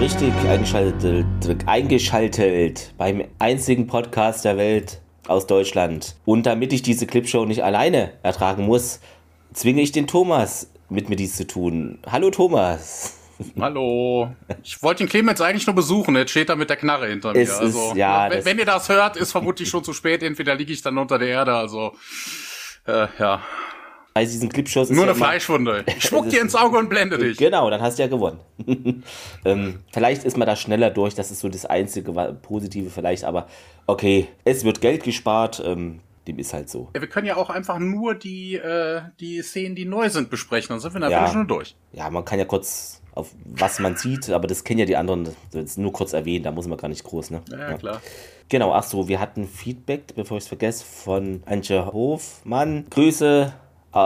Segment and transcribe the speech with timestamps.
[0.00, 1.26] richtig eingeschaltet,
[1.66, 6.14] eingeschaltet beim einzigen Podcast der Welt aus Deutschland.
[6.24, 9.00] Und damit ich diese Clipshow nicht alleine ertragen muss,
[9.52, 11.98] zwinge ich den Thomas mit mir dies zu tun.
[12.06, 13.18] Hallo Thomas.
[13.60, 14.30] Hallo.
[14.62, 16.14] Ich wollte den Clemens eigentlich nur besuchen.
[16.14, 17.40] Jetzt steht er mit der Knarre hinter mir.
[17.40, 20.22] Es also, ist, ja, wenn, wenn ihr das hört, ist vermutlich schon zu spät.
[20.22, 21.54] Entweder liege ich dann unter der Erde.
[21.54, 21.92] Also,
[22.86, 23.42] äh, ja
[24.18, 25.84] bei diesen Clipshows Nur eine ja Fleischwunde.
[25.96, 27.36] Ich spuck dir ins Auge und blende dich.
[27.38, 28.40] Genau, dann hast du ja gewonnen.
[29.44, 33.46] ähm, vielleicht ist man da schneller durch, das ist so das einzige Positive vielleicht, aber
[33.86, 36.88] okay, es wird Geld gespart, ähm, dem ist halt so.
[36.96, 40.70] Ja, wir können ja auch einfach nur die, äh, die Szenen, die neu sind, besprechen,
[40.70, 41.32] dann sind wir natürlich ja.
[41.32, 41.76] schon durch.
[41.92, 45.28] Ja, man kann ja kurz auf was man sieht, aber das kennen ja die anderen,
[45.52, 47.42] das nur kurz erwähnen, da muss man gar nicht groß, ne?
[47.50, 47.78] Ja, ja.
[47.78, 48.02] klar.
[48.48, 52.86] Genau, ach so, wir hatten Feedback, bevor ich es vergesse, von Antje Hofmann.
[52.90, 53.52] Grüße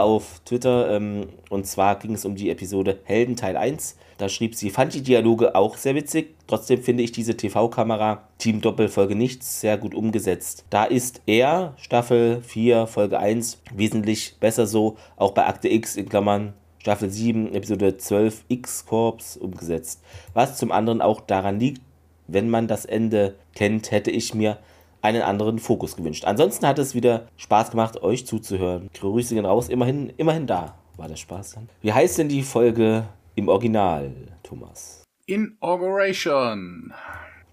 [0.01, 0.95] auf Twitter.
[0.95, 3.97] Ähm, und zwar ging es um die Episode Helden Teil 1.
[4.17, 6.35] Da schrieb sie, fand die Dialoge auch sehr witzig.
[6.47, 10.65] Trotzdem finde ich diese TV-Kamera Team Doppelfolge nichts sehr gut umgesetzt.
[10.69, 16.09] Da ist er, Staffel 4, Folge 1, wesentlich besser so, auch bei Akte X in
[16.09, 20.01] Klammern Staffel 7, Episode 12 X-Corps umgesetzt.
[20.33, 21.81] Was zum anderen auch daran liegt,
[22.27, 24.57] wenn man das Ende kennt, hätte ich mir
[25.03, 26.25] einen anderen Fokus gewünscht.
[26.25, 28.89] Ansonsten hat es wieder Spaß gemacht, euch zuzuhören.
[28.93, 31.69] Grüße gehen raus, immerhin, immerhin da war der Spaß dann.
[31.81, 33.05] Wie heißt denn die Folge
[33.35, 34.11] im Original,
[34.41, 35.03] Thomas?
[35.25, 36.93] Inauguration.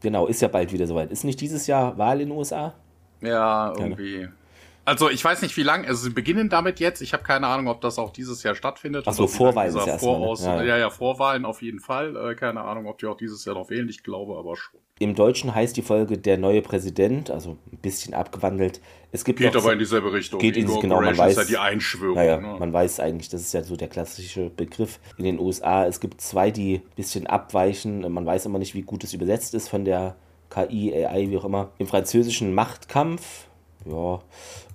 [0.00, 1.10] Genau, ist ja bald wieder soweit.
[1.10, 2.75] Ist nicht dieses Jahr Wahl in den USA?
[3.21, 4.21] Ja, irgendwie.
[4.21, 4.33] Keine.
[4.84, 5.84] Also ich weiß nicht, wie lang.
[5.87, 7.03] Also sie beginnen damit jetzt.
[7.03, 9.06] Ich habe keine Ahnung, ob das auch dieses Jahr stattfindet.
[9.06, 10.62] Achso, Vorwahlen ist ja Voraus ja.
[10.62, 12.16] ja, ja, Vorwahlen auf jeden Fall.
[12.16, 13.89] Äh, keine Ahnung, ob die auch dieses Jahr noch wählen.
[13.89, 14.81] Ich glaube aber schon.
[15.03, 18.83] Im Deutschen heißt die Folge Der neue Präsident, also ein bisschen abgewandelt.
[19.12, 20.38] Es gibt geht aber in dieselbe Richtung.
[20.38, 22.16] Geht in genau, man weiß, ist ja die Einschwörung.
[22.16, 22.56] Naja, ne?
[22.59, 25.87] Man weiß eigentlich, das ist ja so der klassische Begriff in den USA.
[25.87, 28.12] Es gibt zwei, die ein bisschen abweichen.
[28.12, 30.16] Man weiß immer nicht, wie gut es übersetzt ist von der
[30.50, 31.71] KI, AI, wie auch immer.
[31.78, 33.47] Im französischen Machtkampf,
[33.87, 34.21] ja,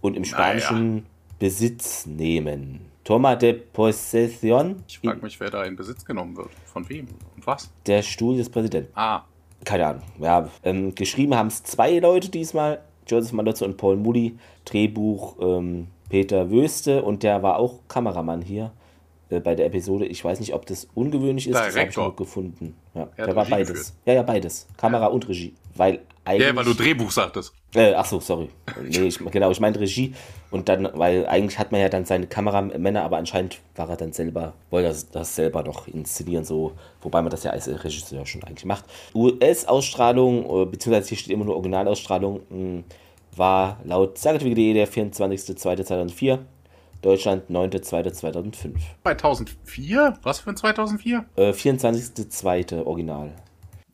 [0.02, 1.06] und im Spanischen naja.
[1.38, 2.81] Besitz nehmen.
[3.03, 4.84] Toma de Possession.
[4.88, 6.50] Ich frage mich, wer da in Besitz genommen wird.
[6.66, 7.69] Von wem und was?
[7.85, 8.91] Der Stuhl des Präsidenten.
[8.96, 9.25] Ah.
[9.66, 10.03] Keine Ahnung.
[10.20, 12.80] Ja, ähm, geschrieben haben es zwei Leute diesmal.
[13.08, 14.38] Joseph Malotze und Paul Moody.
[14.64, 18.72] Drehbuch ähm, Peter Wöste und der war auch Kameramann hier
[19.30, 20.06] äh, bei der Episode.
[20.06, 21.56] Ich weiß nicht, ob das ungewöhnlich ist.
[21.56, 21.74] Direktor.
[21.74, 22.76] Das habe ich nur gefunden.
[22.94, 23.70] Ja, der war Regie beides.
[23.70, 23.94] Geführt.
[24.06, 24.68] Ja, ja, beides.
[24.78, 25.08] Kamera ja.
[25.08, 25.53] und Regie.
[25.76, 26.47] Weil eigentlich.
[26.47, 27.53] Ja, weil du Drehbuch sagtest.
[27.74, 28.50] Äh, ach so, sorry.
[28.81, 30.13] Nee, ich, genau, ich meine Regie.
[30.52, 34.13] Und dann, weil eigentlich hat man ja dann seine Kameramänner, aber anscheinend war er dann
[34.13, 38.44] selber, wollte das, das selber noch inszenieren, so, wobei man das ja als Regisseur schon
[38.44, 38.85] eigentlich macht.
[39.14, 42.84] US-Ausstrahlung, äh, beziehungsweise hier steht immer nur Originalausstrahlung, hm,
[43.35, 46.40] war laut Sagetwig.de der 24.02.2004.
[47.02, 48.78] Deutschland 9.2.2005.
[49.03, 50.18] 2004?
[50.24, 51.25] Was für ein 2004?
[51.35, 52.84] Äh, 24.02.
[52.84, 53.31] Original.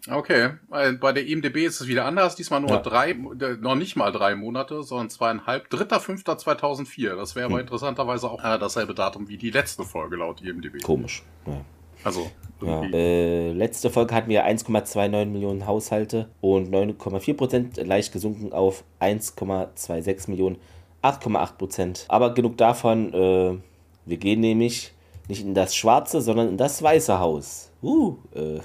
[0.10, 2.36] Okay, bei der IMDB ist es wieder anders.
[2.36, 2.78] Diesmal nur ja.
[2.78, 5.70] drei, noch nicht mal drei Monate, sondern zweieinhalb.
[5.70, 7.16] Dritter, fünfter 2004.
[7.16, 7.54] Das wäre hm.
[7.54, 10.82] aber interessanterweise auch äh, dasselbe Datum wie die letzte Folge laut IMDB.
[10.82, 11.24] Komisch.
[11.46, 11.62] Ja.
[12.04, 12.32] Also.
[12.62, 12.84] Ja.
[12.84, 20.30] Äh, letzte Folge hatten wir 1,29 Millionen Haushalte und 9,4 Prozent leicht gesunken auf 1,26
[20.30, 20.58] Millionen,
[21.04, 22.06] 8,8 Prozent.
[22.08, 23.14] Aber genug davon.
[23.14, 23.58] Äh,
[24.06, 24.94] wir gehen nämlich
[25.28, 27.72] nicht in das schwarze, sondern in das weiße Haus.
[27.84, 28.59] Uh, äh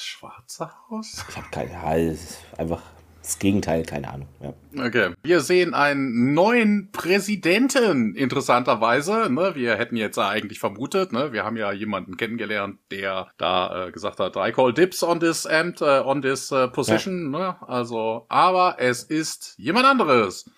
[0.00, 1.26] das Schwarze Haus?
[1.28, 2.18] Ich habe keine Ahnung.
[2.56, 2.82] Einfach
[3.22, 4.28] das Gegenteil, keine Ahnung.
[4.40, 4.86] Ja.
[4.86, 5.10] Okay.
[5.22, 9.30] Wir sehen einen neuen Präsidenten, interessanterweise.
[9.30, 9.54] Ne?
[9.54, 11.34] Wir hätten jetzt eigentlich vermutet, ne?
[11.34, 15.44] wir haben ja jemanden kennengelernt, der da äh, gesagt hat, I call dips on this
[15.44, 17.30] and uh, on this uh, position.
[17.34, 17.38] Ja.
[17.38, 17.68] Ne?
[17.68, 20.50] Also, aber es ist jemand anderes.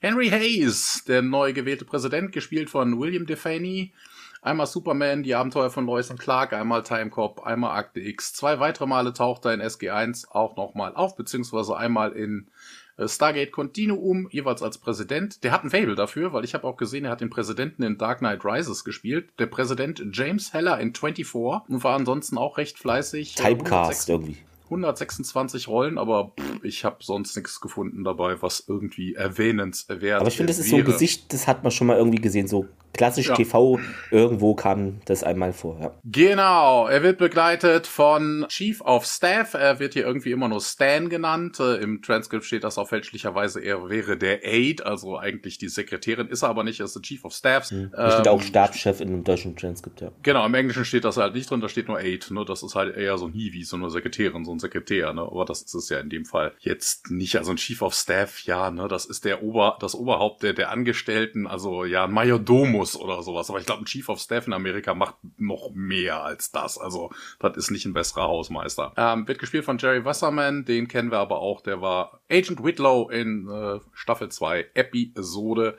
[0.00, 3.92] Henry Hayes, der neu gewählte Präsident, gespielt von William Defaney.
[4.48, 8.32] Einmal Superman, die Abenteuer von Lois und Clark, einmal Timecop, einmal Akte X.
[8.32, 12.46] Zwei weitere Male taucht er in SG1 auch nochmal auf, beziehungsweise einmal in
[12.96, 15.44] äh, Stargate Continuum, jeweils als Präsident.
[15.44, 17.98] Der hat ein Fable dafür, weil ich habe auch gesehen, er hat den Präsidenten in
[17.98, 19.28] Dark Knight Rises gespielt.
[19.38, 21.34] Der Präsident James Heller in 24
[21.68, 23.34] und war ansonsten auch recht fleißig.
[23.34, 24.38] Typecast irgendwie.
[24.64, 30.36] 126 Rollen, aber pff, ich habe sonst nichts gefunden dabei, was irgendwie erwähnenswert Aber ich
[30.36, 32.66] finde, das ist so ein Gesicht, das hat man schon mal irgendwie gesehen, so
[32.98, 33.34] klassisch ja.
[33.34, 33.78] TV,
[34.10, 35.78] irgendwo kam das einmal vor.
[35.80, 35.94] Ja.
[36.04, 41.08] Genau, er wird begleitet von Chief of Staff, er wird hier irgendwie immer nur Stan
[41.08, 41.60] genannt.
[41.60, 46.28] Äh, Im Transkript steht das auch fälschlicherweise, er wäre der Aide, also eigentlich die Sekretärin,
[46.28, 47.70] ist er aber nicht, er ist der Chief of Staff.
[47.70, 47.92] Mhm.
[47.92, 50.10] Da steht auch ähm, Stabschef in dem deutschen Transkript, ja.
[50.22, 52.44] Genau, im Englischen steht das halt nicht drin, da steht nur Aide, ne?
[52.44, 55.22] das ist halt eher so ein Hiwi, so eine Sekretärin, so ein Sekretär, ne?
[55.22, 58.42] aber das ist es ja in dem Fall jetzt nicht, also ein Chief of Staff,
[58.44, 62.87] ja, ne, das ist der Ober, das Oberhaupt der, der Angestellten, also ja, ein Majordomus
[62.96, 66.50] oder sowas, aber ich glaube, ein Chief of Staff in Amerika macht noch mehr als
[66.50, 68.92] das, also das ist nicht ein besserer Hausmeister.
[68.96, 73.10] Ähm, wird gespielt von Jerry Wasserman, den kennen wir aber auch, der war Agent Whitlow
[73.10, 75.78] in äh, Staffel 2, Episode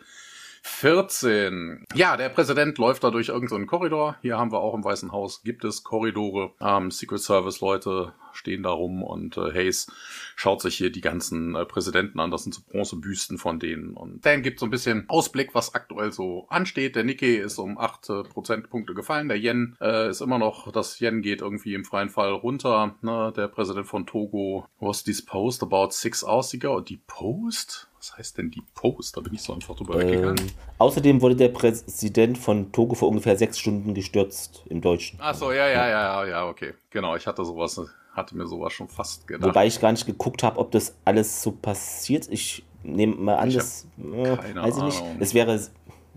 [0.70, 1.86] 14.
[1.94, 4.16] Ja, der Präsident läuft da durch irgendeinen so Korridor.
[4.22, 6.52] Hier haben wir auch im Weißen Haus, gibt es Korridore.
[6.62, 9.92] Ähm, Secret Service Leute stehen da rum und äh, Hayes
[10.36, 12.32] schaut sich hier die ganzen äh, Präsidenten an.
[12.32, 13.94] Das sind so Bronzebüsten von denen.
[13.94, 16.96] Und Dan gibt so ein bisschen Ausblick, was aktuell so ansteht.
[16.96, 19.28] Der Nikkei ist um 8 äh, Prozentpunkte gefallen.
[19.28, 22.96] Der Yen äh, ist immer noch, das Yen geht irgendwie im freien Fall runter.
[23.02, 23.34] Ne?
[23.36, 26.84] Der Präsident von Togo was disposed about six hours ago.
[27.08, 27.89] Post?
[28.00, 29.18] Was heißt denn die Post?
[29.18, 30.52] Da bin ich so einfach drüber ähm, weggegangen.
[30.78, 35.20] Außerdem wurde der Präsident von Togo vor ungefähr sechs Stunden gestürzt im Deutschen.
[35.22, 36.74] Ach so, ja, ja, ja, ja, ja, okay.
[36.92, 37.82] Genau, ich hatte sowas,
[38.14, 39.50] hatte mir sowas schon fast gedacht.
[39.50, 42.30] Wobei ich gar nicht geguckt habe, ob das alles so passiert.
[42.30, 45.04] Ich nehme mal an, das äh, weiß ich nicht.
[45.20, 45.60] Es wäre,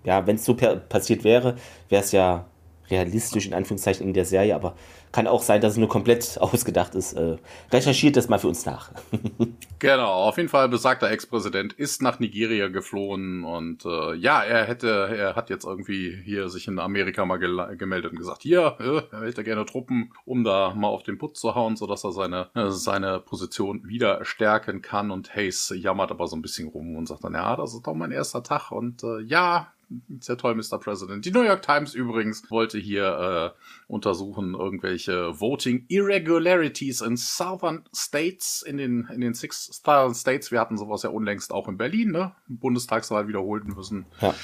[0.05, 1.56] ja, wenn es so passiert wäre,
[1.88, 2.46] wäre es ja
[2.90, 4.75] realistisch in Anführungszeichen in der Serie, aber
[5.12, 7.12] kann auch sein, dass es nur komplett ausgedacht ist.
[7.12, 7.37] Äh,
[7.70, 8.90] recherchiert das mal für uns nach.
[9.79, 14.88] genau, auf jeden Fall besagter Ex-Präsident ist nach Nigeria geflohen und äh, ja, er hätte,
[15.17, 19.26] er hat jetzt irgendwie hier sich in Amerika mal gemeldet und gesagt, hier, äh, er
[19.26, 22.70] hätte gerne Truppen, um da mal auf den Putz zu hauen, sodass er seine, äh,
[22.70, 27.25] seine Position wieder stärken kann und Hayes jammert aber so ein bisschen rum und sagt
[27.25, 29.73] dann, ja, das ist doch mein erster Tag und äh, ja,
[30.21, 30.79] sehr toll, Mr.
[30.79, 31.25] President.
[31.25, 38.62] Die New York Times übrigens wollte hier äh, untersuchen irgendwelche Voting Irregularities in Southern States,
[38.62, 40.50] in den, in den Six Southern States.
[40.50, 42.33] Wir hatten sowas ja unlängst auch in Berlin, ne?
[42.49, 44.06] Bundestagswahl wiederholt müssen.
[44.21, 44.35] Ja.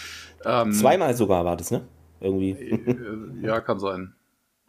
[0.45, 1.87] Ähm, Zweimal sogar war das, ne?
[2.21, 2.51] Irgendwie.
[2.51, 4.15] Äh, ja, kann sein.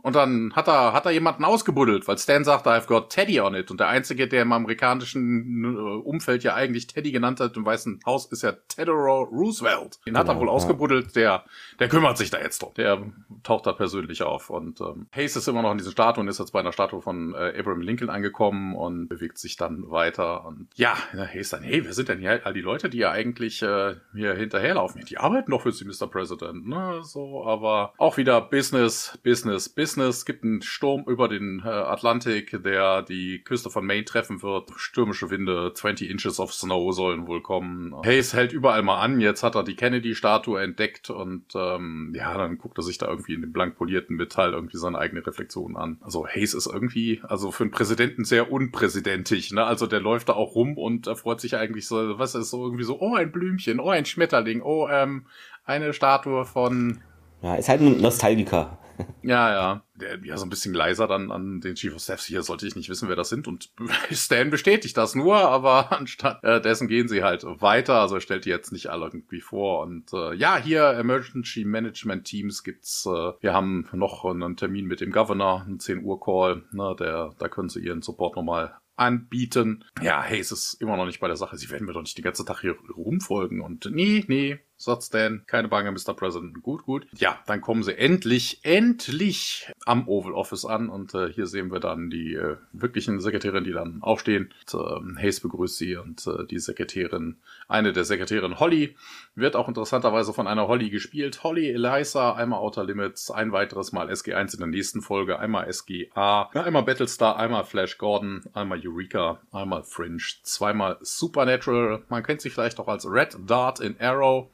[0.01, 3.53] Und dann hat er, hat er jemanden ausgebuddelt, weil Stan sagte, I've got Teddy on
[3.53, 3.69] it.
[3.69, 7.99] Und der Einzige, der im amerikanischen äh, Umfeld ja eigentlich Teddy genannt hat, im Weißen
[8.05, 9.99] Haus, ist ja Theodore Roosevelt.
[10.05, 10.53] Den genau, hat er genau, wohl ja.
[10.53, 11.43] ausgebuddelt, der,
[11.79, 12.73] der kümmert sich da jetzt drum.
[12.77, 13.01] Der
[13.43, 14.49] taucht da persönlich auf.
[14.49, 17.01] Und ähm, Hayes ist immer noch in dieser Statue und ist jetzt bei einer Statue
[17.01, 20.45] von äh, Abraham Lincoln angekommen und bewegt sich dann weiter.
[20.45, 23.61] Und ja, Hayes dann, hey, wer sind denn hier all die Leute, die ja eigentlich
[23.61, 25.03] äh, hier hinterherlaufen?
[25.03, 26.07] Die arbeiten doch für Sie, Mr.
[26.07, 26.65] President.
[26.65, 27.01] Ne?
[27.03, 29.88] So, aber auch wieder Business, Business, Business.
[29.89, 30.25] Business.
[30.25, 34.69] gibt einen Sturm über den äh, Atlantik, der die Küste von Maine treffen wird.
[34.75, 37.95] Stürmische Winde, 20 Inches of Snow sollen wohl kommen.
[38.05, 39.19] Hayes hält überall mal an.
[39.19, 43.33] Jetzt hat er die Kennedy-Statue entdeckt und ähm, ja, dann guckt er sich da irgendwie
[43.33, 45.97] in dem blank polierten Metall irgendwie seine eigene Reflexion an.
[46.01, 49.51] Also Hayes ist irgendwie, also für einen Präsidenten sehr unpräsidentisch.
[49.53, 49.63] Ne?
[49.63, 52.63] Also der läuft da auch rum und er freut sich eigentlich so, was ist so
[52.63, 55.25] irgendwie so, oh ein Blümchen, oh ein Schmetterling, oh ähm,
[55.65, 57.01] eine Statue von
[57.41, 58.77] ja, ist halt ein Nostalgiker.
[59.21, 59.83] Ja, ja.
[59.95, 62.21] Der, ja, so ein bisschen leiser dann an den Chief of Staff.
[62.21, 63.47] Hier sollte ich nicht wissen, wer das sind.
[63.47, 63.69] Und
[64.11, 67.99] Stan bestätigt das nur, aber anstatt äh, dessen gehen sie halt weiter.
[67.99, 69.81] Also er stellt die jetzt nicht alle irgendwie vor.
[69.81, 73.05] Und äh, ja, hier Emergency Management Teams gibt's.
[73.05, 76.63] Äh, wir haben noch einen Termin mit dem Governor, einen 10 Uhr Call.
[76.71, 79.85] Ne, der, da können sie ihren Support nochmal anbieten.
[80.01, 81.57] Ja, hey, es ist immer noch nicht bei der Sache.
[81.57, 83.61] Sie werden mir doch nicht den ganzen Tag hier rumfolgen.
[83.61, 85.43] Und nee, nee, sagt Stan.
[85.45, 86.13] Keine Bange, Mr.
[86.15, 86.63] President.
[86.63, 87.05] Gut, gut.
[87.15, 91.81] Ja, dann kommen sie endlich, endlich am Oval Office an und äh, hier sehen wir
[91.81, 94.53] dann die äh, wirklichen Sekretärin, die dann aufstehen.
[94.73, 98.95] Und, äh, Hayes begrüßt sie und äh, die Sekretärin, eine der Sekretärin Holly,
[99.35, 101.43] wird auch interessanterweise von einer Holly gespielt.
[101.43, 106.49] Holly Eliza, einmal Outer Limits, ein weiteres Mal SG1 in der nächsten Folge, einmal SGA,
[106.53, 112.03] einmal Battlestar, einmal Flash Gordon, einmal Eureka, einmal Fringe, zweimal Supernatural.
[112.07, 114.49] Man kennt sie vielleicht auch als Red Dart in Arrow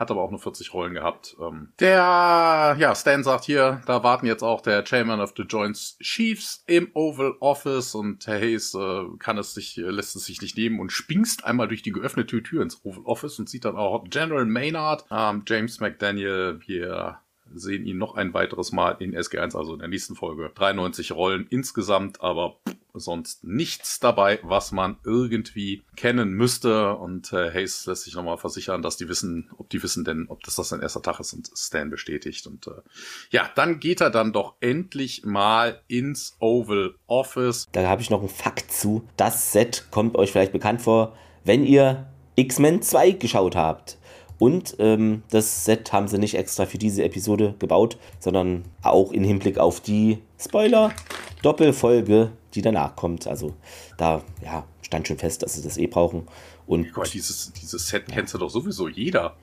[0.00, 1.36] hat aber auch nur 40 Rollen gehabt.
[1.38, 5.76] Ähm, der, ja, Stan sagt hier, da warten jetzt auch der Chairman of the Joint
[6.00, 10.56] Chiefs im Oval Office und Herr Hayes äh, kann es sich, lässt es sich nicht
[10.56, 14.02] nehmen und spingst einmal durch die geöffnete Tür ins Oval Office und sieht dann auch
[14.08, 17.20] General Maynard, ähm, James McDaniel, wir
[17.54, 20.50] sehen ihn noch ein weiteres Mal in SG1, also in der nächsten Folge.
[20.54, 22.56] 93 Rollen insgesamt, aber
[22.94, 26.94] sonst nichts dabei, was man irgendwie kennen müsste.
[26.96, 30.42] Und äh, Hayes lässt sich nochmal versichern, dass die wissen, ob die wissen denn, ob
[30.42, 32.46] das das sein erster Tag ist und Stan bestätigt.
[32.46, 32.82] Und äh,
[33.30, 37.68] ja, dann geht er dann doch endlich mal ins Oval Office.
[37.72, 39.06] Da habe ich noch einen Fakt zu.
[39.16, 43.98] Das Set kommt euch vielleicht bekannt vor, wenn ihr X-Men 2 geschaut habt.
[44.40, 49.22] Und ähm, das Set haben sie nicht extra für diese Episode gebaut, sondern auch im
[49.22, 50.92] Hinblick auf die Spoiler
[51.42, 53.26] Doppelfolge, die danach kommt.
[53.26, 53.52] Also
[53.98, 56.26] da ja, stand schon fest, dass sie das eh brauchen.
[56.66, 59.36] Und ja, Gott, dieses, dieses Set kennst du doch sowieso jeder.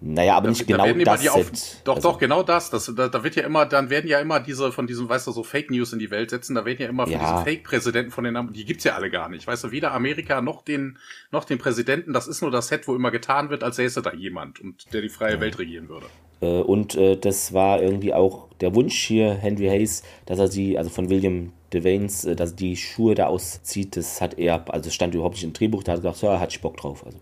[0.00, 1.50] Naja, aber da, nicht genau da das auf,
[1.82, 2.70] Doch, also, doch, genau das.
[2.70, 5.32] das da, da, wird ja immer, dann werden ja immer diese von diesem, weißt du,
[5.32, 6.54] so Fake News in die Welt setzen.
[6.54, 7.18] Da werden ja immer von ja.
[7.18, 9.46] diesen Fake-Präsidenten von den, die gibt's ja alle gar nicht.
[9.46, 10.98] Weißt du, weder Amerika noch den,
[11.32, 12.12] noch den Präsidenten.
[12.12, 15.02] Das ist nur das Set, wo immer getan wird, als säße da jemand und der
[15.02, 15.40] die freie ja.
[15.40, 16.06] Welt regieren würde.
[16.40, 20.78] Äh, und äh, das war irgendwie auch der Wunsch hier, Henry Hayes, dass er sie,
[20.78, 23.96] also von William Devanes, äh, dass die Schuhe da auszieht.
[23.96, 26.52] Das hat er, also stand überhaupt nicht im Drehbuch, da hat er gesagt, ja, hat
[26.52, 27.04] ich Bock drauf.
[27.04, 27.18] Also.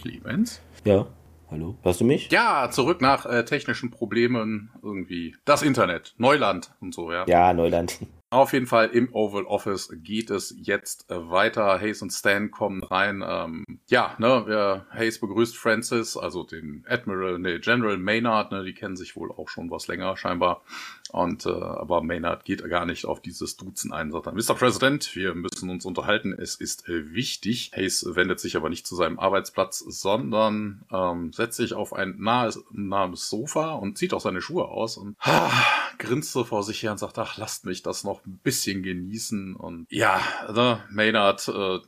[0.00, 0.60] Clemens?
[0.84, 1.06] Ja.
[1.50, 2.30] Hallo, hörst du mich?
[2.30, 5.34] Ja, zurück nach äh, technischen Problemen irgendwie.
[5.46, 7.24] Das Internet, Neuland und so, ja.
[7.26, 8.00] Ja, Neuland.
[8.30, 11.80] Auf jeden Fall im Oval Office geht es jetzt äh, weiter.
[11.80, 13.24] Hayes und Stan kommen rein.
[13.26, 18.96] Ähm, ja, ne, Hayes begrüßt Francis, also den Admiral, ne, General Maynard, ne, die kennen
[18.96, 20.62] sich wohl auch schon was länger scheinbar.
[21.10, 24.54] Und äh, aber Maynard geht gar nicht auf dieses Duzen ein, sagt dann, Mr.
[24.54, 27.70] President, wir müssen uns unterhalten, es ist äh, wichtig.
[27.74, 32.62] Hayes wendet sich aber nicht zu seinem Arbeitsplatz, sondern ähm, setzt sich auf ein nahes,
[32.72, 35.50] nahes Sofa und zieht auch seine Schuhe aus und ah,
[35.98, 39.56] grinst so vor sich her und sagt, ach, lasst mich das noch ein bisschen genießen.
[39.56, 40.20] Und ja,
[40.52, 41.78] ne, Maynard äh,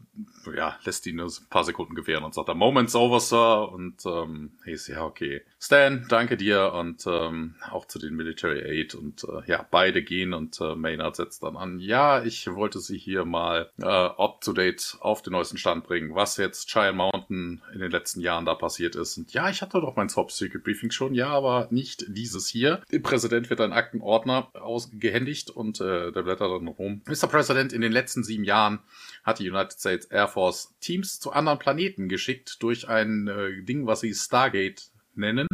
[0.54, 3.70] ja, lässt ihn ein paar Sekunden gewähren und sagt, der Moment's over, Sir.
[3.72, 5.42] Und ähm, Hayes, ja, okay.
[5.58, 10.32] Stan, danke dir und ähm, auch zu den Military Aid und äh, ja, beide gehen
[10.32, 15.22] und äh, Maynard setzt dann an, ja, ich wollte sie hier mal äh, up-to-date auf
[15.22, 19.18] den neuesten Stand bringen, was jetzt Child Mountain in den letzten Jahren da passiert ist.
[19.18, 22.82] Und ja, ich hatte doch mein Top-Secret-Briefing schon, ja, aber nicht dieses hier.
[22.90, 27.02] Der Präsident wird ein Aktenordner ausgehändigt und äh, der blättert dann rum.
[27.06, 27.28] Mr.
[27.28, 28.80] President, in den letzten sieben Jahren
[29.24, 33.86] hat die United States Air Force Teams zu anderen Planeten geschickt durch ein äh, Ding,
[33.86, 35.46] was sie Stargate nennen.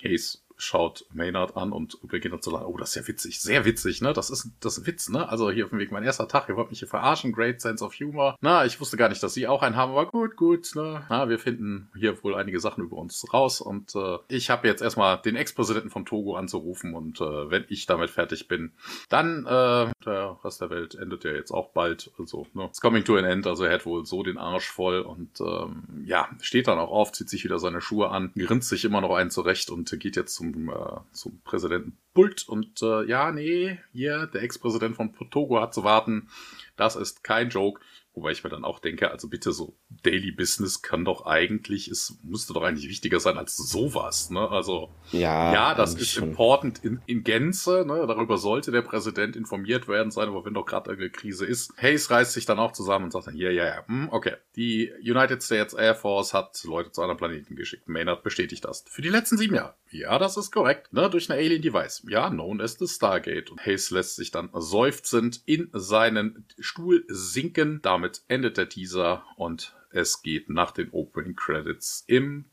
[0.00, 2.66] Case schaut Maynard an und beginnt dann zu lachen.
[2.66, 3.40] Oh, das ist ja witzig.
[3.40, 4.12] Sehr witzig, ne?
[4.12, 5.28] Das ist das ist Witz, ne?
[5.28, 6.48] Also hier auf dem Weg mein erster Tag.
[6.48, 7.32] Ihr wollt mich hier verarschen.
[7.32, 8.36] Great Sense of Humor.
[8.40, 11.04] Na, ich wusste gar nicht, dass Sie auch einen haben, aber gut, gut, ne?
[11.08, 14.82] Na, wir finden hier wohl einige Sachen über uns raus und äh, ich habe jetzt
[14.82, 18.72] erstmal den Ex-Präsidenten von Togo anzurufen und äh, wenn ich damit fertig bin,
[19.08, 22.10] dann äh, der Rest der Welt endet ja jetzt auch bald.
[22.18, 22.64] Also, ne?
[22.66, 23.46] It's coming to an end.
[23.46, 27.12] Also er hat wohl so den Arsch voll und ähm, ja, steht dann auch auf,
[27.12, 30.34] zieht sich wieder seine Schuhe an, grinst sich immer noch einen zurecht und geht jetzt
[30.34, 35.60] zum zum, äh, zum Präsidenten Bult und äh, ja, nee, hier, der Ex-Präsident von Togo
[35.60, 36.28] hat zu warten.
[36.76, 37.80] Das ist kein Joke.
[38.12, 42.18] Wobei ich mir dann auch denke, also bitte so Daily Business kann doch eigentlich, es
[42.24, 44.48] müsste doch eigentlich wichtiger sein als sowas, ne?
[44.50, 46.30] Also ja, ja das ist schon.
[46.30, 48.04] important in, in Gänze, ne?
[48.08, 51.72] Darüber sollte der Präsident informiert werden sein, aber wenn doch gerade eine Krise ist.
[51.80, 54.34] Hayes reißt sich dann auch zusammen und sagt dann, ja, ja, ja, hm, okay.
[54.56, 57.88] Die United States Air Force hat Leute zu anderen Planeten geschickt.
[57.88, 58.84] Maynard bestätigt das.
[58.88, 59.74] Für die letzten sieben Jahre.
[59.90, 61.08] Ja, das ist korrekt, ne?
[61.10, 62.02] Durch eine Alien Device.
[62.08, 63.50] Ja, known as the Stargate.
[63.50, 67.80] Und Hayes lässt sich dann seufzend in seinen Stuhl sinken.
[67.82, 72.46] Damit damit endet der Teaser und es geht nach den Opening Credits im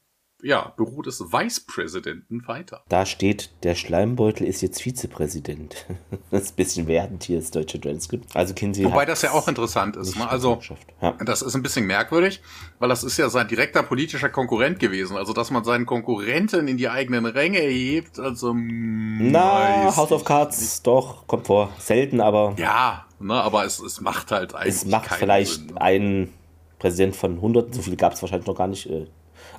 [0.44, 2.84] ja, Büro des Vicepräsidenten weiter.
[2.90, 5.86] Da steht, der Schleimbeutel ist jetzt Vizepräsident.
[6.32, 8.36] das ist ein bisschen wertend hier, das deutsche Transkript.
[8.36, 10.16] Also Kinsey Wobei das ja auch interessant ist.
[10.16, 10.30] Ne?
[10.30, 10.60] Also,
[11.02, 11.14] ja.
[11.26, 12.42] das ist ein bisschen merkwürdig,
[12.80, 15.18] weil das ist ja sein direkter politischer Konkurrent gewesen.
[15.18, 18.54] Also, dass man seinen Konkurrenten in die eigenen Ränge hebt, also.
[18.56, 20.88] Na, House of Cards, nicht.
[20.88, 21.72] doch, kommt vor.
[21.80, 22.54] Selten, aber.
[22.58, 24.76] Ja, ne, aber es, es macht halt eigentlich.
[24.76, 25.82] Es macht vielleicht Sinn, ne?
[25.82, 26.34] einen
[26.78, 28.88] Präsident von Hunderten, so viel gab es wahrscheinlich noch gar nicht.
[28.88, 29.08] Äh,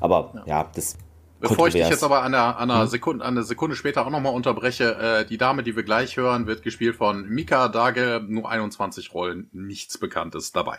[0.00, 0.96] aber ja, ja das.
[1.40, 2.88] Bevor ich dich jetzt aber an einer, an einer, hm?
[2.88, 6.48] Sekunde, an einer Sekunde später auch nochmal unterbreche, äh, die Dame, die wir gleich hören,
[6.48, 10.78] wird gespielt von Mika Dage, nur 21 Rollen, nichts Bekanntes dabei.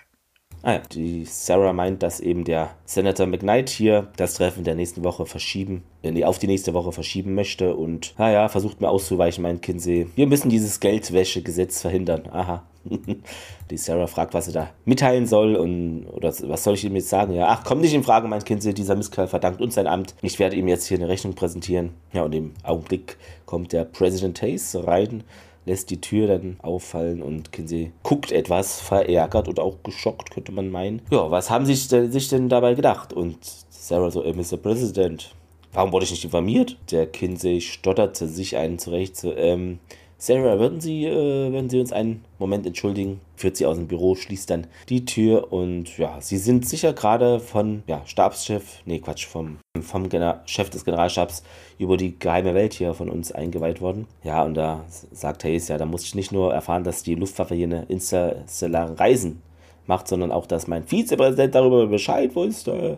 [0.61, 5.05] Ah ja, die Sarah meint, dass eben der Senator McKnight hier das Treffen der nächsten
[5.05, 9.61] Woche verschieben, äh, auf die nächste Woche verschieben möchte und, naja, versucht mir auszuweichen, meint
[9.61, 10.07] Kinsey.
[10.15, 12.23] Wir müssen dieses Geldwäschegesetz verhindern.
[12.31, 12.63] Aha.
[13.71, 17.09] die Sarah fragt, was sie da mitteilen soll und oder was soll ich ihm jetzt
[17.09, 17.33] sagen?
[17.33, 20.15] Ja, ach, kommt nicht in Frage, mein Kind, dieser Misskerl verdankt uns sein Amt.
[20.21, 21.91] Ich werde ihm jetzt hier eine Rechnung präsentieren.
[22.13, 25.23] Ja, und im Augenblick kommt der President Hayes rein,
[25.69, 30.69] lässt die Tür dann auffallen und Kinsey guckt etwas verärgert oder auch geschockt, könnte man
[30.69, 31.01] meinen.
[31.11, 33.13] Ja, was haben sie sich denn dabei gedacht?
[33.13, 33.37] Und
[33.69, 34.57] Sarah so, Mr.
[34.57, 35.33] President,
[35.71, 36.75] warum wurde ich nicht informiert?
[36.91, 39.79] Der Kinsey stotterte sich einen zurecht, so, ähm,
[40.21, 43.21] Sarah, würden Sie, äh, würden Sie uns einen Moment entschuldigen?
[43.37, 47.39] Führt sie aus dem Büro, schließt dann die Tür und ja, Sie sind sicher gerade
[47.39, 50.09] von ja, Stabschef, nee Quatsch, vom, vom
[50.45, 51.43] Chef des Generalstabs
[51.77, 54.07] über die geheime Welt hier von uns eingeweiht worden.
[54.21, 57.55] Ja, und da sagt Hayes, ja, da muss ich nicht nur erfahren, dass die Luftwaffe
[57.55, 59.41] hier eine interstellare Reisen
[59.87, 62.97] macht, sondern auch, dass mein Vizepräsident darüber Bescheid wusste.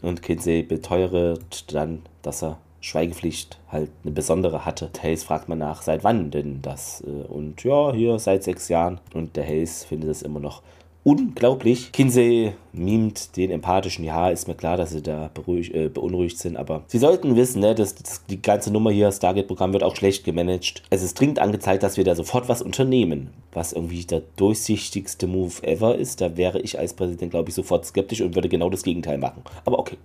[0.00, 4.90] Und Kinsey beteuert dann, dass er Schweigepflicht halt eine besondere hatte.
[5.02, 7.02] Hayes fragt man nach, seit wann denn das?
[7.02, 9.00] Äh, und ja, hier seit sechs Jahren.
[9.14, 10.62] Und der Hayes findet es immer noch
[11.02, 11.92] unglaublich.
[11.92, 16.56] Kinsey mimt den empathischen, ja, ist mir klar, dass sie da beruhig, äh, beunruhigt sind,
[16.56, 20.24] aber sie sollten wissen, ne, dass, dass die ganze Nummer hier, Stargate-Programm, wird auch schlecht
[20.24, 20.82] gemanagt.
[20.90, 25.62] Es ist dringend angezeigt, dass wir da sofort was unternehmen, was irgendwie der durchsichtigste Move
[25.62, 26.20] ever ist.
[26.20, 29.42] Da wäre ich als Präsident, glaube ich, sofort skeptisch und würde genau das Gegenteil machen.
[29.64, 29.96] Aber okay.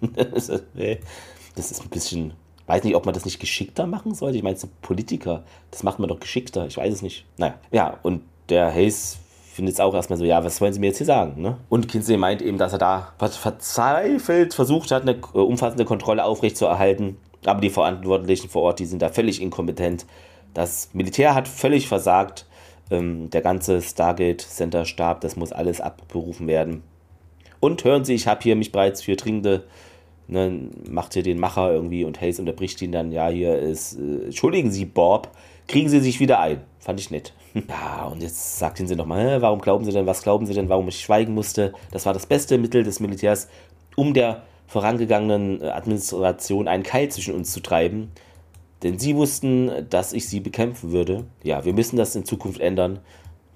[1.54, 2.34] das ist ein bisschen
[2.70, 4.36] weiß nicht, ob man das nicht geschickter machen sollte.
[4.36, 5.42] Ich meine, so Politiker,
[5.72, 6.66] das macht man doch geschickter.
[6.66, 7.26] Ich weiß es nicht.
[7.36, 9.18] Naja, ja, und der Hayes
[9.52, 11.42] findet es auch erstmal so, ja, was wollen Sie mir jetzt hier sagen?
[11.42, 11.56] Ne?
[11.68, 17.16] Und Kinsey meint eben, dass er da verzweifelt versucht hat, eine äh, umfassende Kontrolle aufrechtzuerhalten.
[17.44, 20.06] Aber die Verantwortlichen vor Ort, die sind da völlig inkompetent.
[20.54, 22.46] Das Militär hat völlig versagt.
[22.92, 26.82] Ähm, der ganze Stargate Center Stab, das muss alles abberufen werden.
[27.58, 29.64] Und hören Sie, ich habe hier mich bereits für dringende
[30.30, 34.26] ne, macht hier den Macher irgendwie und Hayes unterbricht ihn dann, ja, hier ist, äh,
[34.26, 35.30] entschuldigen Sie, Bob,
[35.66, 36.60] kriegen Sie sich wieder ein.
[36.78, 37.32] Fand ich nett.
[37.68, 40.68] Ja, und jetzt sagt ihn sie nochmal, warum glauben Sie denn, was glauben Sie denn,
[40.68, 41.72] warum ich schweigen musste?
[41.90, 43.48] Das war das beste Mittel des Militärs,
[43.96, 48.12] um der vorangegangenen Administration einen Keil zwischen uns zu treiben.
[48.84, 51.24] Denn sie wussten, dass ich sie bekämpfen würde.
[51.42, 53.00] Ja, wir müssen das in Zukunft ändern.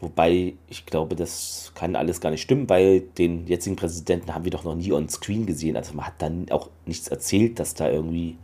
[0.05, 4.51] Wobei ich glaube, das kann alles gar nicht stimmen, weil den jetzigen Präsidenten haben wir
[4.51, 5.79] doch noch nie on screen gesehen.
[5.79, 8.37] Also man hat dann auch nichts erzählt, dass da irgendwie.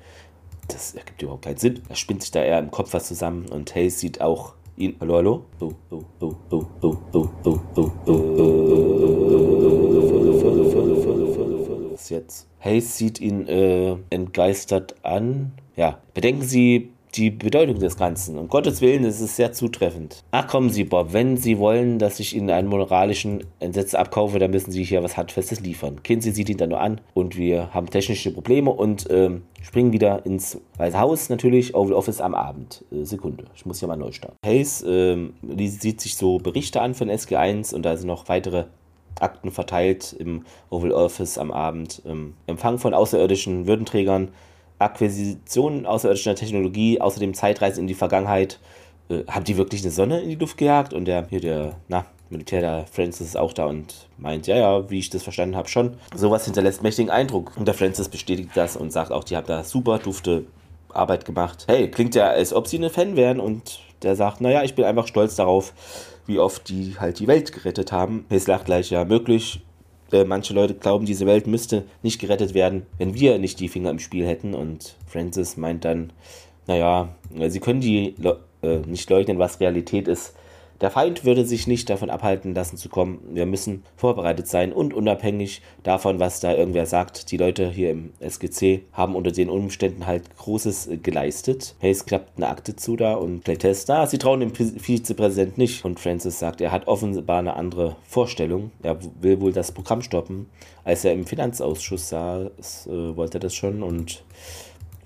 [0.68, 1.82] Das ergibt überhaupt keinen Sinn.
[1.90, 4.96] Er spinnt sich da eher im Kopf was zusammen und Hayes sieht auch ihn.
[5.00, 5.44] Hallo, hallo?
[11.90, 12.48] Was jetzt?
[12.60, 15.52] Hayes sieht ihn äh, entgeistert an.
[15.76, 18.38] Ja, bedenken Sie, die Bedeutung des Ganzen.
[18.38, 20.22] Um Gottes Willen, ist sehr zutreffend.
[20.30, 24.50] Ach kommen Sie, Bob, wenn Sie wollen, dass ich Ihnen einen moralischen Entsetz abkaufe, dann
[24.50, 26.02] müssen Sie hier was Handfestes liefern.
[26.02, 30.24] Kinsey sieht ihn dann nur an und wir haben technische Probleme und ähm, springen wieder
[30.24, 32.84] ins Weiße Haus natürlich, Oval Office am Abend.
[32.92, 34.36] Äh, Sekunde, ich muss hier mal neu starten.
[34.44, 38.64] Hayes ähm, sieht sich so Berichte an von SG1 und da sind noch weitere
[39.18, 42.02] Akten verteilt im Oval Office am Abend.
[42.06, 44.28] Ähm, Empfang von außerirdischen Würdenträgern
[44.80, 48.58] Akquisitionen außerirdischer Technologie, außerdem Zeitreisen in die Vergangenheit.
[49.08, 50.92] Äh, haben die wirklich eine Sonne in die Luft gejagt?
[50.92, 54.90] Und der, hier der, na, Militär, der Francis ist auch da und meint, ja, ja,
[54.90, 55.94] wie ich das verstanden habe, schon.
[56.14, 57.52] Sowas hinterlässt mächtigen Eindruck.
[57.56, 60.44] Und der Francis bestätigt das und sagt auch, die haben da super dufte
[60.88, 61.66] Arbeit gemacht.
[61.68, 64.84] Hey, klingt ja, als ob sie eine Fan wären und der sagt, naja, ich bin
[64.84, 65.72] einfach stolz darauf,
[66.26, 68.24] wie oft die halt die Welt gerettet haben.
[68.28, 69.60] Es lacht gleich, ja, möglich.
[70.12, 73.90] Äh, manche Leute glauben, diese Welt müsste nicht gerettet werden, wenn wir nicht die Finger
[73.90, 74.54] im Spiel hätten.
[74.54, 76.12] Und Francis meint dann,
[76.66, 77.08] naja,
[77.48, 78.14] sie können die
[78.62, 80.34] äh, nicht leugnen, was Realität ist.
[80.80, 83.20] Der Feind würde sich nicht davon abhalten lassen zu kommen.
[83.32, 87.30] Wir müssen vorbereitet sein und unabhängig davon, was da irgendwer sagt.
[87.30, 91.74] Die Leute hier im SGC haben unter den Umständen halt Großes geleistet.
[91.82, 94.06] Hayes klappt eine Akte zu da und Playtest da.
[94.06, 95.84] Sie trauen dem Vizepräsident nicht.
[95.84, 98.70] Und Francis sagt, er hat offenbar eine andere Vorstellung.
[98.82, 100.46] Er will wohl das Programm stoppen.
[100.84, 104.24] Als er im Finanzausschuss saß, äh, wollte er das schon und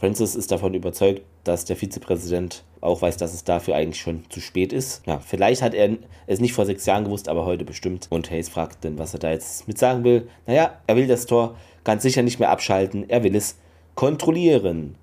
[0.04, 4.42] Francis ist davon überzeugt, dass der Vizepräsident auch weiß, dass es dafür eigentlich schon zu
[4.42, 5.00] spät ist.
[5.06, 8.08] Ja, vielleicht hat er es nicht vor sechs Jahren gewusst, aber heute bestimmt.
[8.10, 10.28] Und Hayes fragt dann, was er da jetzt mit sagen will.
[10.46, 13.58] Naja, er will das Tor ganz sicher nicht mehr abschalten, er will es
[13.94, 14.96] kontrollieren.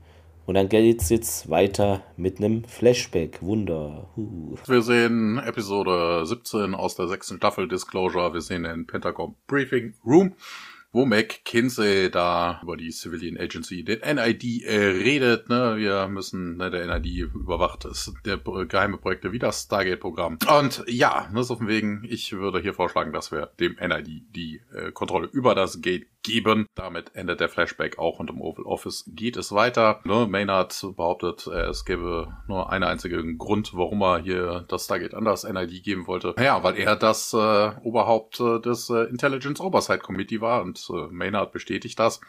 [0.46, 3.42] Und dann geht es jetzt weiter mit einem Flashback.
[3.42, 4.08] Wunder.
[4.16, 4.56] Huh.
[4.68, 8.36] Wir sehen Episode 17 aus der sechsten Staffel Disclosure.
[8.36, 10.36] Wir sehen den Pentagon Briefing Room
[10.92, 15.50] wo McKinsey da über die Civilian Agency, den NID, äh, redet.
[15.50, 15.78] Ne?
[15.78, 20.40] Wir müssen, ne, der NID überwacht ist der geheime Projekte wie das Stargate-Programm.
[20.60, 24.62] Und ja, ne, so von wegen, ich würde hier vorschlagen, dass wir dem NID die
[24.74, 26.68] äh, Kontrolle über das Gate geben.
[26.76, 30.02] Damit endet der Flashback auch und im Oval Office geht es weiter.
[30.04, 35.14] Ne, Maynard behauptet, äh, es gäbe nur einen einzigen Grund, warum er hier das Stargate
[35.14, 36.36] an das NID geben wollte.
[36.40, 41.08] Ja, weil er das äh, Oberhaupt äh, des äh, Intelligence Oversight Committee war und äh,
[41.12, 42.22] Maynard bestätigt das.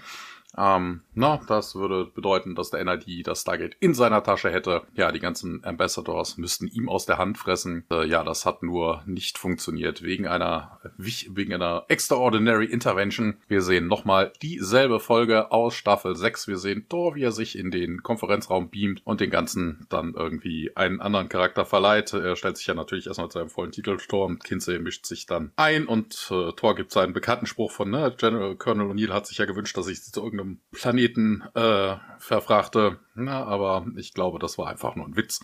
[0.56, 4.82] Ähm, na, das würde bedeuten, dass der NID das Stargate in seiner Tasche hätte.
[4.94, 7.84] Ja, die ganzen Ambassadors müssten ihm aus der Hand fressen.
[7.90, 13.36] Äh, ja, das hat nur nicht funktioniert wegen einer, wegen einer Extraordinary Intervention.
[13.48, 16.48] Wir sehen nochmal dieselbe Folge aus Staffel 6.
[16.48, 20.72] Wir sehen Thor, wie er sich in den Konferenzraum beamt und den ganzen dann irgendwie
[20.76, 22.12] einen anderen Charakter verleiht.
[22.12, 25.26] Er stellt sich ja natürlich erstmal zu seinem vollen Titel Thor und Kinsey mischt sich
[25.26, 29.26] dann ein und äh, Thor gibt seinen bekannten Spruch von, ne, General Colonel O'Neill hat
[29.26, 32.98] sich ja gewünscht, dass ich zu irgendeinem irgendeinem Planeten äh, verfrachte.
[33.14, 35.40] Na, aber ich glaube, das war einfach nur ein Witz.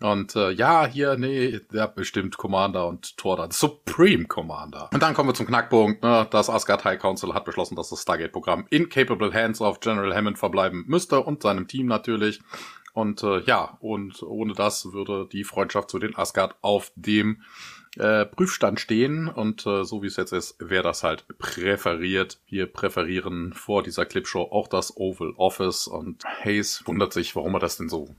[0.00, 4.90] Und äh, ja, hier, nee, der bestimmt Commander und Thor dann Supreme Commander.
[4.92, 6.02] Und dann kommen wir zum Knackpunkt.
[6.02, 6.26] Ne?
[6.30, 10.38] Das Asgard High Council hat beschlossen, dass das Stargate-Programm in capable hands of General Hammond
[10.38, 12.40] verbleiben müsste und seinem Team natürlich.
[12.92, 17.42] Und äh, ja, und ohne das würde die Freundschaft zu den Asgard auf dem
[17.98, 22.38] äh, Prüfstand stehen und äh, so wie es jetzt ist, wäre das halt präferiert.
[22.48, 27.60] Wir präferieren vor dieser Clipshow auch das Oval Office und Hayes wundert sich, warum er
[27.60, 28.14] das denn so,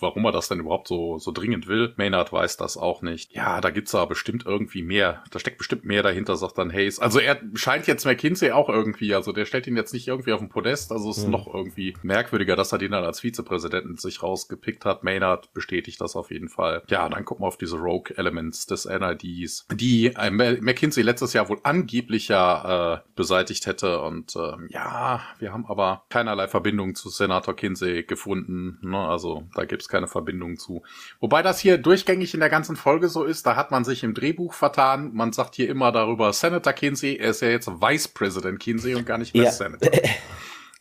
[0.00, 1.94] warum er das denn überhaupt so, so dringend will.
[1.96, 3.32] Maynard weiß das auch nicht.
[3.32, 5.22] Ja, da gibt's aber bestimmt irgendwie mehr.
[5.30, 6.98] Da steckt bestimmt mehr dahinter, sagt dann Hayes.
[6.98, 10.40] Also er scheint jetzt McKinsey auch irgendwie, also der stellt ihn jetzt nicht irgendwie auf
[10.40, 11.32] den Podest, also es ist mhm.
[11.32, 15.04] noch irgendwie merkwürdiger, dass er den dann als Vizepräsidenten sich rausgepickt hat.
[15.04, 16.82] Maynard bestätigt das auf jeden Fall.
[16.88, 21.48] Ja, dann gucken wir auf diese Rogue Elements des NIDs, die äh, McKinsey letztes Jahr
[21.48, 24.00] wohl angeblich ja äh, beseitigt hätte.
[24.00, 28.78] Und äh, ja, wir haben aber keinerlei Verbindung zu Senator Kinsey gefunden.
[28.82, 28.98] Ne?
[28.98, 30.82] Also da gibt's keine Verbindung zu.
[31.20, 34.14] Wobei das hier durchgängig in der ganzen Folge so ist, da hat man sich im
[34.14, 35.12] Drehbuch vertan.
[35.14, 39.06] Man sagt hier immer darüber Senator Kinsey, er ist ja jetzt Vice President Kinsey und
[39.06, 39.50] gar nicht mehr ja.
[39.50, 39.90] Senator.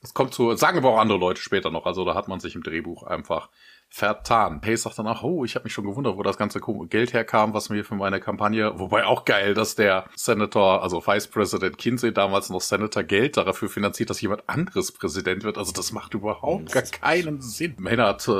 [0.01, 1.85] Das kommt zu, sagen aber auch andere Leute später noch.
[1.85, 3.49] Also da hat man sich im Drehbuch einfach
[3.91, 4.61] vertan.
[4.61, 7.69] Pace sagt danach, oh, ich habe mich schon gewundert, wo das ganze Geld herkam, was
[7.69, 12.49] mir für meine Kampagne, wobei auch geil, dass der Senator, also Vice President Kinsey damals
[12.49, 15.57] noch Senator Geld dafür finanziert, dass jemand anderes Präsident wird.
[15.57, 17.75] Also das macht überhaupt gar keinen Sinn.
[17.79, 18.31] Maynard äh,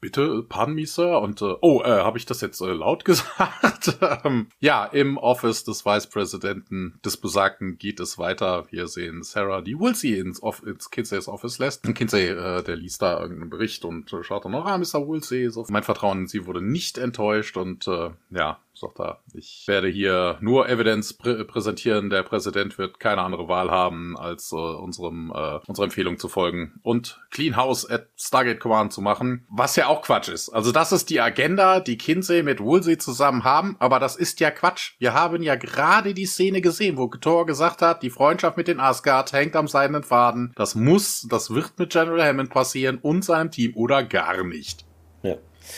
[0.00, 1.20] bitte, pardon me, Sir.
[1.20, 3.98] Und äh, oh, äh, habe ich das jetzt äh, laut gesagt?
[4.24, 8.66] ähm, ja, im Office des Vicepräsidenten des Besagten geht es weiter.
[8.70, 11.86] Wir sehen Sarah, die Woolsey ins, Off ins Kinseys Office lässt.
[11.86, 15.06] Und Kinsey, äh, der liest da irgendeinen Bericht und äh, schaut dann noch, ah, Mr.
[15.06, 15.64] Woolsey, so.
[15.68, 20.38] Mein Vertrauen in sie wurde nicht enttäuscht und äh, ja, sagt er, ich werde hier
[20.40, 22.10] nur Evidence prä präsentieren.
[22.10, 26.80] Der Präsident wird keine andere Wahl haben, als äh, unserem, äh, unserer Empfehlung zu folgen
[26.82, 30.48] und Clean House at Stargate Command zu machen, was ja auch Quatsch ist.
[30.48, 34.50] Also das ist die Agenda, die Kinsey mit Woolsey zusammen haben, aber das ist ja
[34.50, 34.92] Quatsch.
[34.98, 38.80] Wir haben ja gerade die Szene gesehen, wo Thor gesagt hat, die Freundschaft mit den
[38.80, 40.52] Asgard hängt am seidenen Faden.
[40.56, 44.86] Das muss, das wird mit General Hammond passieren und seinem Team oder gar nicht.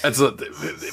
[0.02, 0.32] Also,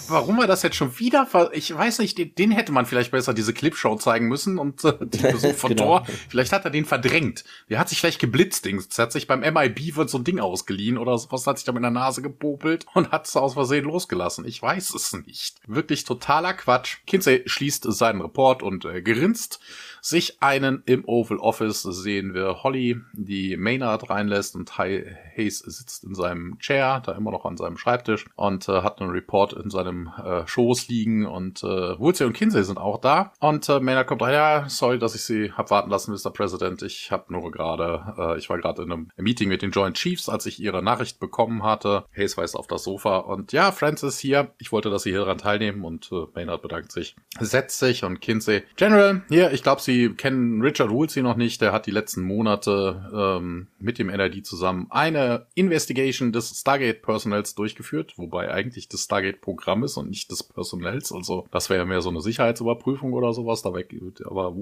[0.07, 3.11] warum er das jetzt schon wieder ver Ich weiß nicht, den, den, hätte man vielleicht
[3.11, 5.99] besser diese Clipshow zeigen müssen und äh, die Besuch von genau.
[5.99, 6.07] Thor.
[6.29, 7.43] Vielleicht hat er den verdrängt.
[7.69, 8.97] Der hat sich vielleicht geblitzt, Dings.
[8.97, 11.83] hat sich beim MIB wird so ein Ding ausgeliehen oder sowas, hat sich da mit
[11.83, 14.45] der Nase gepopelt und hat es aus Versehen losgelassen.
[14.45, 15.57] Ich weiß es nicht.
[15.67, 16.97] Wirklich totaler Quatsch.
[17.07, 19.59] Kinsey schließt seinen Report und äh, grinst
[20.01, 26.15] sich einen im Oval Office sehen wir Holly, die Maynard reinlässt und Hayes sitzt in
[26.15, 30.09] seinem Chair, da immer noch an seinem Schreibtisch und äh, hat einen Report in seinem
[30.23, 34.21] äh, Schoß liegen und äh, Woolsey und Kinsey sind auch da und äh, Maynard kommt
[34.21, 36.31] rein, ja, sorry, dass ich sie hab warten lassen, Mr.
[36.31, 39.97] President, ich habe nur gerade, äh, ich war gerade in einem Meeting mit den Joint
[39.97, 42.05] Chiefs, als ich ihre Nachricht bekommen hatte.
[42.15, 45.37] Hayes weist auf das Sofa und ja, Francis hier, ich wollte, dass sie hier daran
[45.37, 49.88] teilnehmen und äh, Maynard bedankt sich, setzt sich und Kinsey, General, hier, ich glaube, Sie
[50.09, 51.61] kennen Richard Woolsey noch nicht.
[51.61, 58.13] Der hat die letzten Monate ähm, mit dem NRD zusammen eine Investigation des Stargate-Personals durchgeführt,
[58.17, 61.11] wobei eigentlich das Stargate-Programm ist und nicht des Personals.
[61.11, 63.61] Also das wäre ja mehr so eine Sicherheitsüberprüfung oder sowas.
[63.61, 63.93] Da weg,
[64.25, 64.55] aber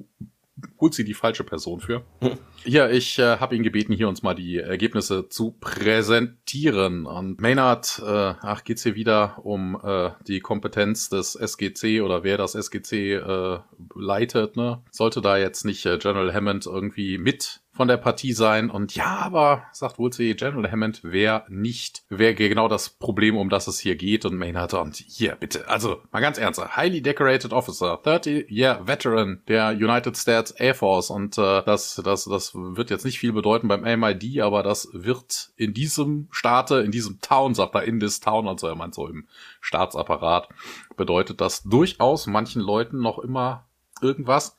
[0.80, 2.04] holt sie die falsche Person für.
[2.22, 2.38] Hm.
[2.66, 7.06] Ja, ich äh, habe ihn gebeten, hier uns mal die Ergebnisse zu präsentieren.
[7.06, 12.38] Und Maynard, äh, ach, geht's hier wieder um äh, die Kompetenz des SGC oder wer
[12.38, 13.60] das SGC äh,
[13.96, 14.82] leitet, ne?
[14.92, 18.70] Sollte da jetzt nicht äh, General Hammond irgendwie mit von der Partie sein.
[18.70, 23.68] Und ja, aber, sagt Woolsey, General Hammond wäre nicht, wäre genau das Problem, um das
[23.68, 24.26] es hier geht.
[24.26, 29.70] Und Maynard, und hier, bitte, also mal ganz ernst, highly decorated officer, 30-year veteran der
[29.70, 31.10] United States Air Force.
[31.10, 35.52] Und äh, das, das, das wird jetzt nicht viel bedeuten beim MID, aber das wird
[35.56, 39.08] in diesem Staate, in diesem Town, sagt er, in this Town, also er meint so
[39.08, 39.28] im
[39.62, 40.50] Staatsapparat,
[40.96, 43.66] bedeutet das durchaus manchen Leuten noch immer
[44.02, 44.57] irgendwas.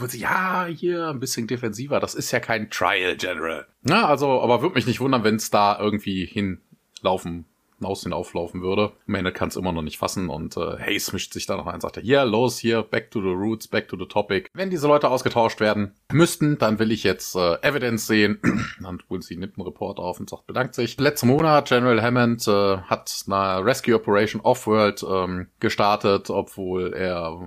[0.00, 3.66] Und sie, ja, hier ein bisschen defensiver, das ist ja kein Trial General.
[3.82, 7.46] Na, also, aber würde mich nicht wundern, wenn es da irgendwie hinlaufen
[7.84, 8.92] Maus hinauflaufen würde.
[9.06, 11.74] Maynard kann es immer noch nicht fassen und äh, Hayes mischt sich da noch ein
[11.74, 14.48] und sagt, ja, los hier, back to the roots, back to the topic.
[14.54, 18.40] Wenn diese Leute ausgetauscht werden müssten, dann will ich jetzt äh, Evidence sehen.
[18.82, 20.98] dann holen sie nimmt einen Report auf und sagt, bedankt sich.
[20.98, 27.38] Letzten Monat, General Hammond äh, hat eine Rescue Operation Offworld ähm, gestartet, obwohl er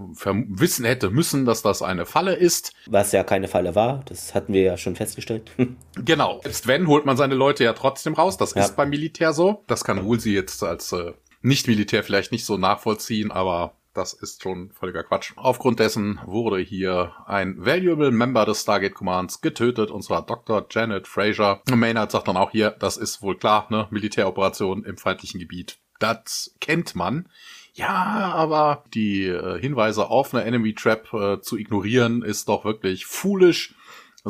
[0.49, 2.73] wissen hätte müssen, dass das eine Falle ist.
[2.85, 5.51] Was ja keine Falle war, das hatten wir ja schon festgestellt.
[6.05, 6.39] genau.
[6.43, 8.37] Selbst wenn, holt man seine Leute ja trotzdem raus.
[8.37, 8.63] Das ja.
[8.63, 9.63] ist beim Militär so.
[9.67, 14.71] Das kann Woolsey jetzt als äh, Nicht-Militär vielleicht nicht so nachvollziehen, aber das ist schon
[14.71, 15.33] völliger Quatsch.
[15.35, 20.67] Aufgrund dessen wurde hier ein valuable Member des Stargate Commands getötet, und zwar Dr.
[20.69, 21.61] Janet Fraser.
[21.67, 25.79] Maynard sagt dann auch hier, das ist wohl klar, ne, Militäroperation im feindlichen Gebiet.
[25.99, 27.27] Das kennt man.
[27.73, 33.05] Ja, aber die äh, Hinweise auf eine Enemy Trap äh, zu ignorieren ist doch wirklich
[33.05, 33.75] foolish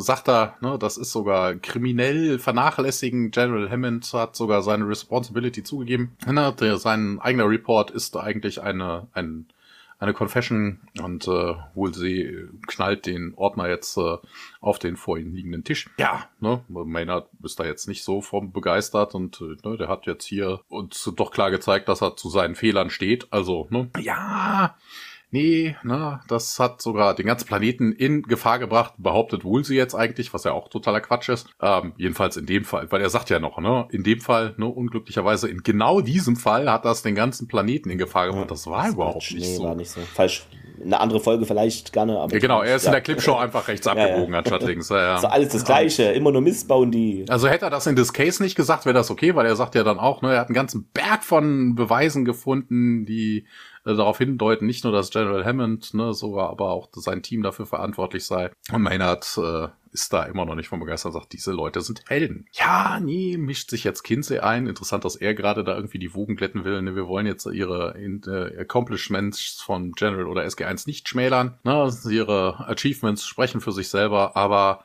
[0.00, 3.30] sagt er, ne, das ist sogar kriminell vernachlässigen.
[3.30, 6.16] General Hammond hat sogar seine Responsibility zugegeben.
[6.26, 9.46] Ne, der, sein eigener Report ist eigentlich eine, ein,
[9.98, 14.16] eine Confession und äh, Woolsey knallt den Ordner jetzt äh,
[14.60, 15.90] auf den vor ihm liegenden Tisch.
[15.98, 20.06] Ja, ne, Maynard ist da jetzt nicht so vom begeistert und äh, ne, der hat
[20.06, 23.26] jetzt hier uns doch klar gezeigt, dass er zu seinen Fehlern steht.
[23.32, 24.76] Also, ne, ja,
[25.30, 30.32] nee, ne, das hat sogar den ganzen Planeten in Gefahr gebracht, behauptet Woolsey jetzt eigentlich,
[30.34, 31.48] was ja auch totaler Quatsch ist.
[31.60, 34.66] Ähm, jedenfalls in dem Fall, weil er sagt ja noch, ne, in dem Fall, ne,
[34.66, 38.50] unglücklicherweise, in genau diesem Fall hat das den ganzen Planeten in Gefahr gebracht.
[38.50, 39.34] das war das überhaupt Quatsch.
[39.34, 39.64] nicht nee, so.
[39.64, 40.00] war nicht so.
[40.00, 40.46] Falsch.
[40.80, 42.32] Eine andere Folge vielleicht gerne, aber.
[42.32, 42.90] Ja, genau, er ist ja.
[42.90, 44.88] in der Clipshow einfach rechts abgebogen anstatt links.
[44.88, 45.18] Ja, ja.
[45.20, 47.24] So alles das Gleiche, immer nur Mist bauen die.
[47.28, 49.74] Also hätte er das in this case nicht gesagt, wäre das okay, weil er sagt
[49.74, 53.46] ja dann auch, ne, er hat einen ganzen Berg von Beweisen gefunden, die
[53.88, 57.64] äh, darauf hindeuten, nicht nur, dass General Hammond, ne, sogar aber auch sein Team dafür
[57.64, 58.50] verantwortlich sei.
[58.70, 62.46] Und Maynard äh, ist da immer noch nicht von begeistert, sagt, diese Leute sind Helden.
[62.52, 64.66] Ja, nee, mischt sich jetzt Kinsey ein.
[64.66, 66.82] Interessant, dass er gerade da irgendwie die Wogen glätten will.
[66.82, 71.58] Ne, wir wollen jetzt ihre äh, Accomplishments von General oder SG1 nicht schmälern.
[71.64, 74.84] Ne, ihre Achievements sprechen für sich selber, aber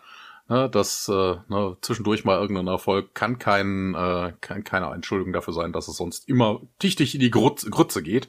[0.50, 5.54] Ne, dass äh, ne, zwischendurch mal irgendein Erfolg kann, kein, äh, kann keine Entschuldigung dafür
[5.54, 8.28] sein, dass es sonst immer dichtig in die Grütze, Grütze geht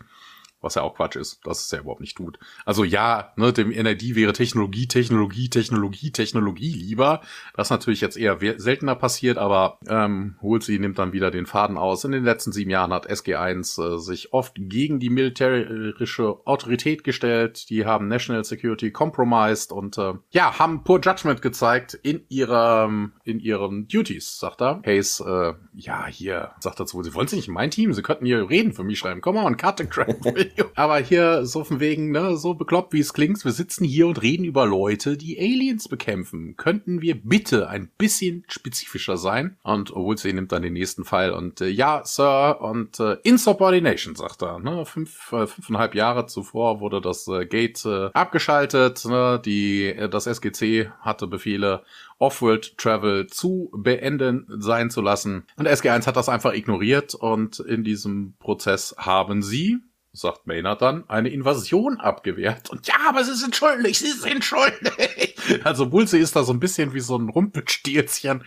[0.65, 2.39] was ja auch Quatsch ist, dass es ja überhaupt nicht tut.
[2.65, 7.21] Also ja, ne, dem NRD wäre Technologie, Technologie, Technologie, Technologie lieber.
[7.55, 11.77] Das ist natürlich jetzt eher seltener passiert, aber ähm, Woolsey nimmt dann wieder den Faden
[11.77, 12.05] aus.
[12.05, 17.69] In den letzten sieben Jahren hat SG1 äh, sich oft gegen die militärische Autorität gestellt.
[17.69, 23.39] Die haben National Security compromised und äh, ja, haben poor Judgment gezeigt in ihrem in
[23.39, 24.81] ihren Duties, sagt er.
[24.87, 27.93] Hayes, äh, ja, hier, sagt er zu, Sie wollen Sie nicht in mein Team?
[27.93, 29.21] Sie könnten hier reden für mich schreiben.
[29.21, 30.17] Komm mal the crap.
[30.75, 34.23] Aber hier so von wegen, ne, so bekloppt wie es klingt, wir sitzen hier und
[34.23, 36.57] reden über Leute, die Aliens bekämpfen.
[36.57, 39.57] Könnten wir bitte ein bisschen spezifischer sein?
[39.63, 44.43] Und Woolsey nimmt dann den nächsten Pfeil und äh, ja, Sir, und äh, Insubordination, sagt
[44.43, 44.59] er.
[44.59, 49.05] Ne, fünf, äh, fünfeinhalb Jahre zuvor wurde das äh, Gate äh, abgeschaltet.
[49.05, 51.83] Ne, die, äh, das SGC hatte Befehle,
[52.19, 55.45] Off-World Travel zu beenden sein zu lassen.
[55.57, 59.81] Und SG1 hat das einfach ignoriert und in diesem Prozess haben sie
[60.15, 62.71] sagt Maynard dann, eine Invasion abgewehrt.
[62.71, 65.35] Und ja, aber sie sind schuldig, sie sind schuldig.
[65.63, 68.45] Also Woolsey ist da so ein bisschen wie so ein Rumpelstilzchen.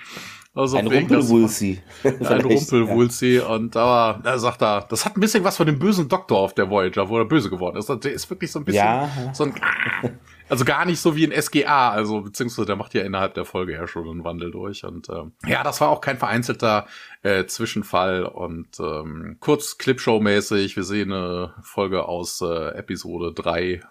[0.56, 1.80] Also ein Rumpelwulsi.
[2.04, 3.36] ein Rumpelwulsi.
[3.36, 3.48] Ja.
[3.48, 6.56] Und da, da sagt er, das hat ein bisschen was von dem bösen Doktor auf
[6.56, 7.88] der Voyager, wo er böse geworden ist.
[7.88, 9.32] Der ist wirklich so ein bisschen ja.
[9.34, 9.54] so ein,
[10.50, 13.74] also gar nicht so wie ein SGA, also beziehungsweise der macht ja innerhalb der Folge
[13.74, 14.84] ja schon einen Wandel durch.
[14.84, 16.88] Und ähm, ja, das war auch kein vereinzelter
[17.24, 20.76] äh, Zwischenfall und ähm, kurz Clipshow-mäßig.
[20.76, 23.82] Wir sehen eine Folge aus äh, Episode 3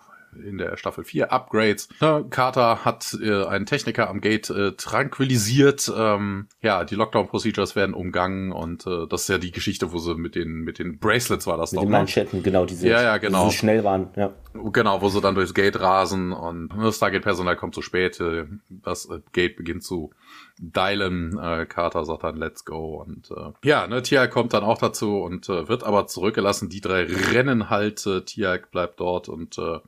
[0.44, 1.88] in der Staffel 4 Upgrades.
[2.00, 5.90] Ja, Carter hat äh, einen Techniker am Gate äh, tranquilisiert.
[5.96, 10.14] Ähm, ja, die Lockdown-Procedures werden umgangen und äh, das ist ja die Geschichte, wo sie
[10.14, 11.82] mit den mit den Bracelets war das mit doch.
[11.82, 11.98] Mit den ne?
[11.98, 13.44] Manschetten, genau, diese, ja, ja, genau.
[13.44, 14.08] die so schnell waren.
[14.16, 14.32] Ja.
[14.72, 18.20] Genau, wo sie dann durchs Gate rasen und das Stargate-Personal kommt zu spät.
[18.20, 20.10] Äh, das äh, Gate beginnt zu
[20.58, 21.38] dialen.
[21.38, 25.18] Äh, Carter sagt dann Let's go und äh, ja, ne, Tiag kommt dann auch dazu
[25.20, 26.68] und äh, wird aber zurückgelassen.
[26.68, 28.06] Die drei rennen halt.
[28.06, 29.78] Äh, Tiag bleibt dort und äh,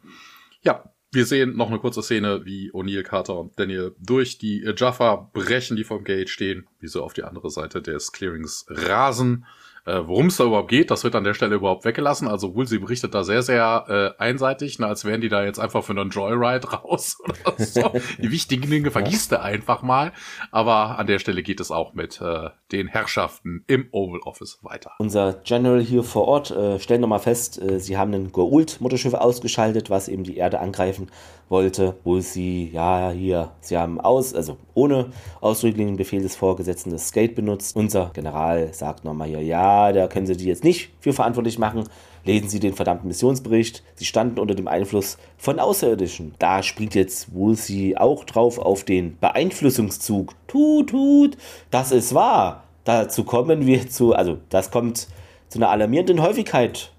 [0.63, 5.31] ja, wir sehen noch eine kurze Szene, wie O'Neill, Carter und Daniel durch die Jaffa
[5.33, 9.47] brechen, die vom Gate stehen, wie sie auf die andere Seite des Clearings rasen.
[9.89, 12.29] Äh, Worum es da überhaupt geht, das wird an der Stelle überhaupt weggelassen.
[12.29, 15.83] Also Woolsey berichtet da sehr, sehr äh, einseitig, ne, als wären die da jetzt einfach
[15.83, 17.93] für einen Joyride raus oder so.
[18.19, 20.13] die wichtigen Dinge vergisst er einfach mal.
[20.51, 24.93] Aber an der Stelle geht es auch mit äh, den Herrschaften im Oval Office weiter.
[24.99, 29.89] Unser General hier vor Ort äh, stellt nochmal fest, äh, sie haben ein Goa'uld-Mutterschiff ausgeschaltet,
[29.89, 31.11] was eben die Erde angreifen
[31.49, 35.07] wollte, wo sie, ja, hier, sie haben aus, also ohne
[35.41, 37.77] ausdrücklichen Befehl des Vorgesetzten das Skate benutzt.
[37.77, 41.85] Unser General sagt nochmal hier, ja, da können sie die jetzt nicht für verantwortlich machen.
[42.25, 43.83] Lesen Sie den verdammten Missionsbericht.
[43.95, 46.35] Sie standen unter dem Einfluss von Außerirdischen.
[46.39, 50.35] Da spielt jetzt Woolsey auch drauf auf den Beeinflussungszug.
[50.47, 51.39] Tut, tut,
[51.71, 52.65] das ist wahr.
[52.85, 55.09] Dazu kommen wir zu, also das kommt
[55.49, 56.93] zu einer alarmierenden Häufigkeit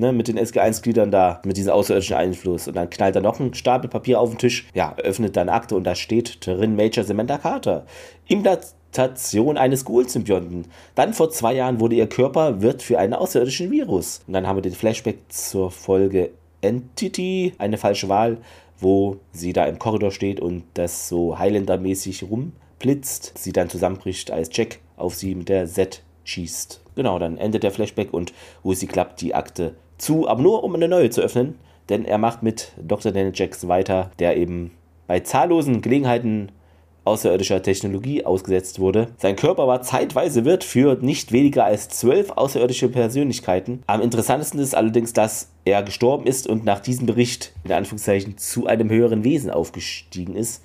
[0.00, 2.66] ne, mit den SG1-Gliedern da, mit diesem außerirdischen Einfluss.
[2.66, 5.76] Und dann knallt er noch ein Stapel Papier auf den Tisch, ja, öffnet dann Akte
[5.76, 7.86] und da steht drin Major Samantha Carter.
[8.26, 10.66] Implantation eines Ghoul-Symbionten.
[10.94, 14.22] Dann vor zwei Jahren wurde ihr Körper wird für einen außerirdischen Virus.
[14.26, 16.30] Und dann haben wir den Flashback zur Folge
[16.62, 18.38] Entity, eine falsche Wahl,
[18.78, 23.34] wo sie da im Korridor steht und das so Highlander-mäßig rumblitzt.
[23.36, 26.80] Sie dann zusammenbricht, als Jack auf sie mit der Z schießt.
[26.94, 28.32] Genau, dann endet der Flashback und
[28.62, 31.56] Lucy klappt die Akte zu, aber nur um eine neue zu öffnen,
[31.88, 33.12] denn er macht mit Dr.
[33.12, 34.72] Daniel Jackson weiter, der eben
[35.06, 36.52] bei zahllosen Gelegenheiten
[37.04, 39.08] außerirdischer Technologie ausgesetzt wurde.
[39.16, 43.82] Sein Körper war zeitweise wird für nicht weniger als zwölf außerirdische Persönlichkeiten.
[43.86, 48.66] Am interessantesten ist allerdings, dass er gestorben ist und nach diesem Bericht in Anführungszeichen zu
[48.66, 50.62] einem höheren Wesen aufgestiegen ist.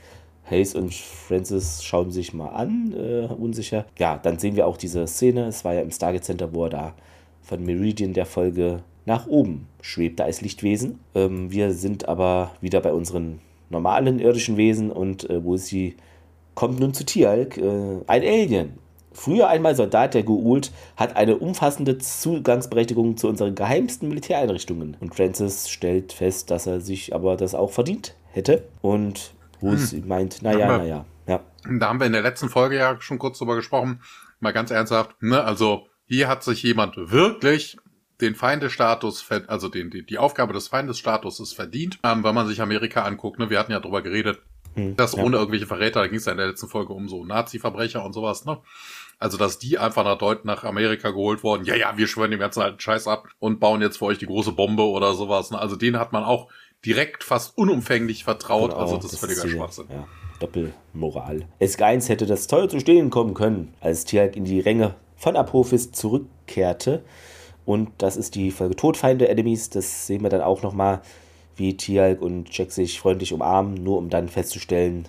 [0.50, 3.86] Hayes und Francis schauen sich mal an, äh, unsicher.
[3.98, 5.48] Ja, dann sehen wir auch diese Szene.
[5.48, 6.94] Es war ja im Stargate Center, wo er da
[7.42, 11.00] von Meridian der Folge nach oben schwebte als Lichtwesen.
[11.14, 13.40] Ähm, wir sind aber wieder bei unseren
[13.70, 15.96] normalen irdischen Wesen und äh, wo sie
[16.56, 18.80] kommt nun zu Tialk, äh, ein Alien.
[19.12, 24.98] Früher einmal Soldat der Goult, hat eine umfassende Zugangsberechtigung zu unseren geheimsten Militäreinrichtungen.
[25.00, 28.68] Und Francis stellt fest, dass er sich aber das auch verdient hätte.
[28.82, 30.08] Und Bruce hm.
[30.08, 31.06] meint, naja, naja.
[31.28, 31.40] Ja.
[31.80, 34.02] Da haben wir in der letzten Folge ja schon kurz drüber gesprochen.
[34.42, 35.44] Mal ganz ernsthaft, ne?
[35.44, 37.78] Also hier hat sich jemand wirklich
[38.22, 43.04] den Feindesstatus, also den, die, die Aufgabe des Feindesstatuses verdient, ähm, wenn man sich Amerika
[43.04, 43.40] anguckt.
[43.40, 43.50] Ne?
[43.50, 44.40] Wir hatten ja drüber geredet,
[44.76, 45.24] hm, das ja.
[45.24, 48.14] ohne irgendwelche Verräter, da ging es ja in der letzten Folge um so Nazi-Verbrecher und
[48.14, 48.60] sowas, ne?
[49.18, 51.64] Also, dass die einfach nach Deut nach Amerika geholt wurden.
[51.64, 54.26] Ja, ja, wir schwören den ganzen alten Scheiß ab und bauen jetzt für euch die
[54.26, 55.52] große Bombe oder sowas.
[55.52, 55.60] Ne?
[55.60, 56.50] Also, denen hat man auch
[56.86, 58.72] direkt fast unumfänglich vertraut.
[58.72, 59.86] Genau, also, das, das ist völliger Schwachsinn.
[59.90, 60.06] Ja.
[60.40, 61.48] Doppelmoral.
[61.62, 65.94] SG1 hätte das teuer zu stehen kommen können, als Tiag in die Ränge von Apophis
[65.94, 67.04] zurückkehrte.
[67.66, 69.70] Und das ist die Folge Todfeinde Enemies.
[69.70, 71.02] Das sehen wir dann auch nochmal
[71.56, 75.08] wie Tialk und Jack sich freundlich umarmen, nur um dann festzustellen,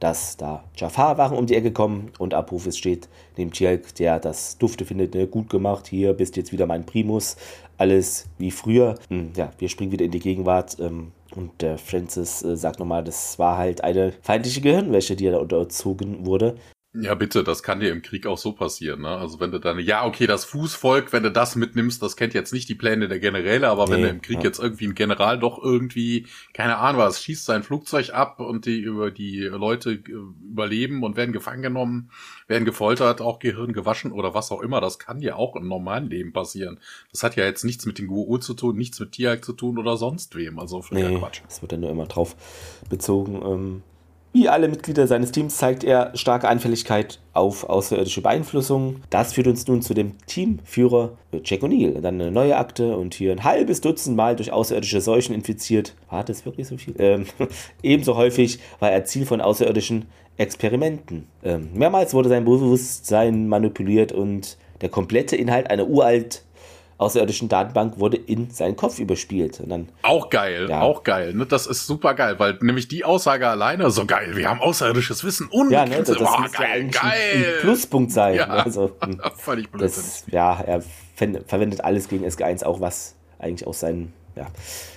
[0.00, 4.58] dass da Jafar Wachen um die Ecke kommen und Apophis steht neben Tialk, der das
[4.58, 7.36] Dufte findet, ne, gut gemacht, hier bist jetzt wieder mein Primus,
[7.78, 8.96] alles wie früher.
[9.08, 13.04] Hm, ja, wir springen wieder in die Gegenwart ähm, und der Francis äh, sagt nochmal,
[13.04, 16.56] das war halt eine feindliche Gehirnwäsche, die er da unterzogen wurde.
[16.96, 19.08] Ja, bitte, das kann dir im Krieg auch so passieren, ne?
[19.08, 22.52] Also wenn du dann, ja, okay, das Fußvolk, wenn du das mitnimmst, das kennt jetzt
[22.52, 24.44] nicht die Pläne der Generäle, aber nee, wenn du im Krieg ja.
[24.44, 28.78] jetzt irgendwie ein General doch irgendwie, keine Ahnung was, schießt sein Flugzeug ab und die
[28.78, 30.12] über die Leute äh,
[30.48, 32.10] überleben und werden gefangen genommen,
[32.46, 36.08] werden gefoltert, auch Gehirn gewaschen oder was auch immer, das kann ja auch im normalen
[36.08, 36.78] Leben passieren.
[37.10, 39.78] Das hat ja jetzt nichts mit den GUO zu tun, nichts mit Tiag zu tun
[39.78, 41.40] oder sonst wem, also völliger nee, Quatsch.
[41.44, 42.36] Das wird dann nur immer drauf
[42.88, 43.82] bezogen, ähm
[44.34, 48.96] wie alle Mitglieder seines Teams zeigt er starke Anfälligkeit auf außerirdische Beeinflussung.
[49.08, 51.12] Das führt uns nun zu dem Teamführer
[51.44, 52.00] Jack O'Neill.
[52.00, 55.94] Dann eine neue Akte und hier ein halbes Dutzend Mal durch außerirdische Seuchen infiziert.
[56.10, 56.94] War das wirklich so viel?
[56.98, 57.26] Ähm,
[57.82, 61.28] ebenso häufig war er Ziel von außerirdischen Experimenten.
[61.44, 66.42] Ähm, mehrmals wurde sein Bewusstsein manipuliert und der komplette Inhalt einer uralt
[66.98, 69.60] außerirdischen Datenbank wurde in seinen Kopf überspielt.
[69.60, 70.80] Und dann, auch geil, ja.
[70.80, 71.34] auch geil.
[71.34, 71.46] Ne?
[71.46, 74.36] Das ist super geil, weil nämlich die Aussage alleine so geil.
[74.36, 76.92] Wir haben außerirdisches Wissen und ja, ne, das, das oh, geil, geil.
[77.02, 78.36] Ein, ein, Pluspunkt sein.
[78.36, 78.92] Ja, also,
[79.36, 80.82] völlig das, Ja, er
[81.14, 84.46] verwendet alles gegen SG1 auch, was eigentlich auch sein, ja,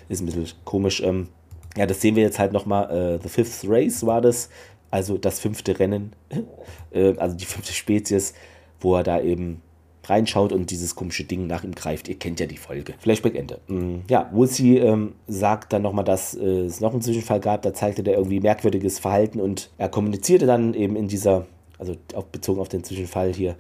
[0.09, 1.01] ist ein bisschen komisch.
[1.01, 1.29] Ähm,
[1.75, 3.15] ja, das sehen wir jetzt halt nochmal.
[3.15, 4.49] Äh, The Fifth Race war das,
[4.91, 6.13] also das fünfte Rennen,
[6.91, 8.33] äh, also die fünfte Spezies,
[8.79, 9.61] wo er da eben
[10.09, 12.07] reinschaut und dieses komische Ding nach ihm greift.
[12.07, 12.93] Ihr kennt ja die Folge.
[12.99, 13.59] Flashback Ende.
[13.67, 17.61] Mm, ja, Woolsey ähm, sagt dann nochmal, dass äh, es noch einen Zwischenfall gab.
[17.61, 21.45] Da zeigte der irgendwie merkwürdiges Verhalten und er kommunizierte dann eben in dieser,
[21.77, 23.55] also auf, bezogen auf den Zwischenfall hier,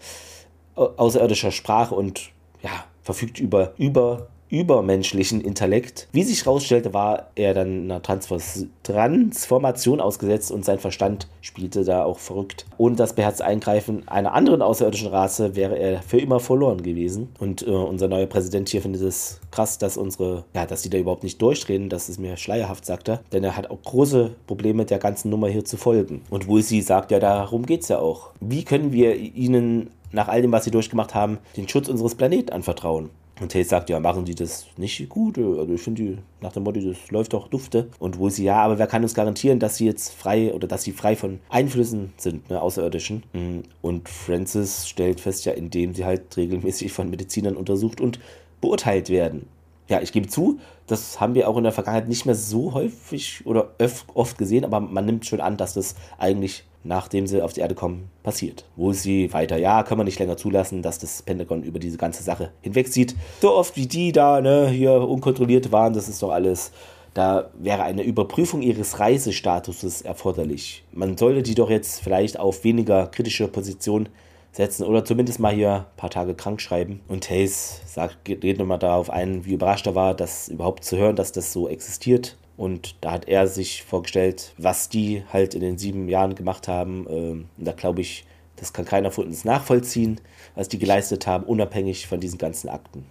[0.75, 2.31] außerirdischer Sprache und
[2.61, 6.07] ja, verfügt über, über übermenschlichen Intellekt.
[6.11, 12.19] Wie sich herausstellte, war er dann einer Transformation ausgesetzt und sein Verstand spielte da auch
[12.19, 12.65] verrückt.
[12.77, 17.29] Ohne das beherzte Eingreifen einer anderen außerirdischen Rasse wäre er für immer verloren gewesen.
[17.39, 20.97] Und äh, unser neuer Präsident hier findet es krass, dass unsere, ja, dass die da
[20.97, 23.21] überhaupt nicht durchdrehen, das ist mir schleierhaft, sagt er.
[23.31, 26.21] Denn er hat auch große Probleme, der ganzen Nummer hier zu folgen.
[26.29, 28.31] Und Woolsey sagt ja, darum geht es ja auch.
[28.39, 32.51] Wie können wir ihnen nach all dem, was sie durchgemacht haben, den Schutz unseres Planeten
[32.51, 33.09] anvertrauen?
[33.39, 35.37] Und Tate sagt, ja, machen die das nicht gut?
[35.37, 37.89] Also ich finde die, nach dem Motto, das läuft doch dufte.
[37.99, 40.83] Und wo sie, ja, aber wer kann uns garantieren, dass sie jetzt frei oder dass
[40.83, 43.23] sie frei von Einflüssen sind, ne, außerirdischen?
[43.33, 43.63] Mhm.
[43.81, 48.19] Und Francis stellt fest, ja, indem sie halt regelmäßig von Medizinern untersucht und
[48.59, 49.47] beurteilt werden.
[49.87, 53.45] Ja, ich gebe zu, das haben wir auch in der Vergangenheit nicht mehr so häufig
[53.45, 53.71] oder
[54.13, 57.75] oft gesehen, aber man nimmt schon an, dass das eigentlich nachdem sie auf die Erde
[57.75, 58.65] kommen, passiert.
[58.75, 62.23] Wo sie weiter, ja, können wir nicht länger zulassen, dass das Pentagon über diese ganze
[62.23, 63.15] Sache hinwegzieht.
[63.41, 66.71] So oft wie die da, ne, hier unkontrolliert waren, das ist doch alles.
[67.13, 70.83] Da wäre eine Überprüfung ihres Reisestatuses erforderlich.
[70.91, 74.09] Man sollte die doch jetzt vielleicht auf weniger kritische Position
[74.51, 77.01] setzen oder zumindest mal hier ein paar Tage krank schreiben.
[77.07, 81.15] Und Hayes sagt, geht nochmal darauf ein, wie überrascht er war, das überhaupt zu hören,
[81.15, 82.37] dass das so existiert.
[82.57, 87.05] Und da hat er sich vorgestellt, was die halt in den sieben Jahren gemacht haben.
[87.07, 90.19] Ähm, und da glaube ich, das kann keiner von uns nachvollziehen,
[90.55, 93.05] was die geleistet haben, unabhängig von diesen ganzen Akten.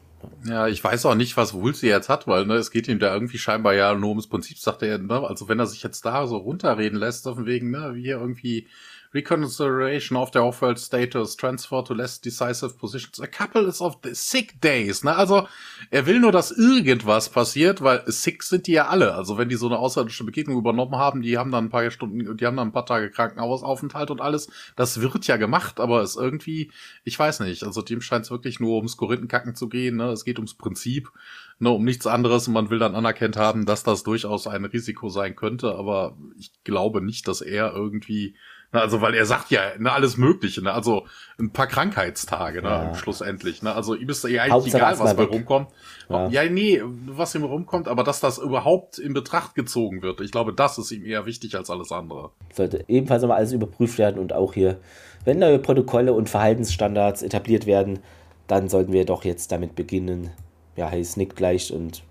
[0.45, 3.15] Ja, ich weiß auch nicht, was Woolsey jetzt hat, weil ne, es geht ihm da
[3.15, 5.21] irgendwie scheinbar ja nur ums Prinzip, sagt er, ne?
[5.21, 8.19] Also wenn er sich jetzt da so runterreden lässt, auf dem Wegen, ne, wie hier
[8.19, 8.67] irgendwie
[9.15, 14.15] Reconsideration of the Off-World Status, Transfer to less decisive positions, a couple is of the
[14.15, 15.15] sick days, ne?
[15.15, 15.49] Also,
[15.91, 19.15] er will nur, dass irgendwas passiert, weil sick sind die ja alle.
[19.15, 22.37] Also, wenn die so eine außerirdische Begegnung übernommen haben, die haben dann ein paar Stunden,
[22.37, 24.49] die haben dann ein paar Tage Krankenhausaufenthalt und alles.
[24.77, 26.71] Das wird ja gemacht, aber es irgendwie,
[27.05, 27.65] ich weiß nicht.
[27.65, 30.11] Also, dem scheint es wirklich nur ums Korinthenkacken zu gehen, ne?
[30.11, 31.11] Es geht ums Prinzip,
[31.59, 31.71] ne?
[31.71, 35.37] Um nichts anderes und man will dann anerkannt haben, dass das durchaus ein Risiko sein
[35.37, 38.35] könnte, aber ich glaube nicht, dass er irgendwie
[38.81, 40.73] also, weil er sagt ja, ne, alles Mögliche, ne?
[40.73, 41.07] Also
[41.39, 42.95] ein paar Krankheitstage, ne, ja.
[42.95, 43.63] schlussendlich.
[43.63, 43.75] Ne?
[43.75, 45.69] Also ihm ist ja eigentlich Hauptsache egal, was bei rumkommt.
[46.09, 46.29] Ja.
[46.29, 50.21] ja, nee, was ihm rumkommt, aber dass das überhaupt in Betracht gezogen wird.
[50.21, 52.31] Ich glaube, das ist ihm eher wichtig als alles andere.
[52.53, 54.79] Sollte ebenfalls aber alles überprüft werden und auch hier,
[55.25, 57.99] wenn neue Protokolle und Verhaltensstandards etabliert werden,
[58.47, 60.31] dann sollten wir doch jetzt damit beginnen.
[60.77, 62.03] Ja, Hayes nickt leicht und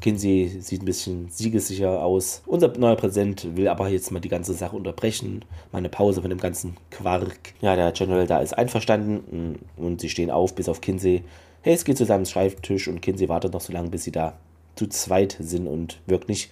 [0.00, 2.42] Kinsey sieht ein bisschen siegessicher aus.
[2.46, 5.44] Unser neuer Präsident will aber jetzt mal die ganze Sache unterbrechen.
[5.72, 7.54] Mal eine Pause von dem ganzen Quark.
[7.60, 11.24] Ja, der General da ist einverstanden und sie stehen auf, bis auf Kinsey.
[11.64, 14.34] Hayes geht zu seinem Schreibtisch und Kinsey wartet noch so lange, bis sie da
[14.76, 16.50] zu zweit sind und wirkt nicht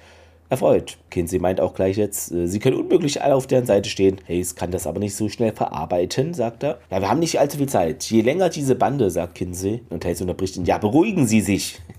[0.49, 0.99] erfreut.
[1.11, 4.21] Kinsey meint auch gleich jetzt, äh, sie können unmöglich alle auf deren Seite stehen.
[4.29, 6.79] Hayes kann das aber nicht so schnell verarbeiten, sagt er.
[6.91, 8.05] Ja, wir haben nicht allzu viel Zeit.
[8.05, 9.83] Je länger diese Bande, sagt Kinsey.
[9.91, 11.81] Und Hayes unterbricht ihn, ja, beruhigen Sie sich.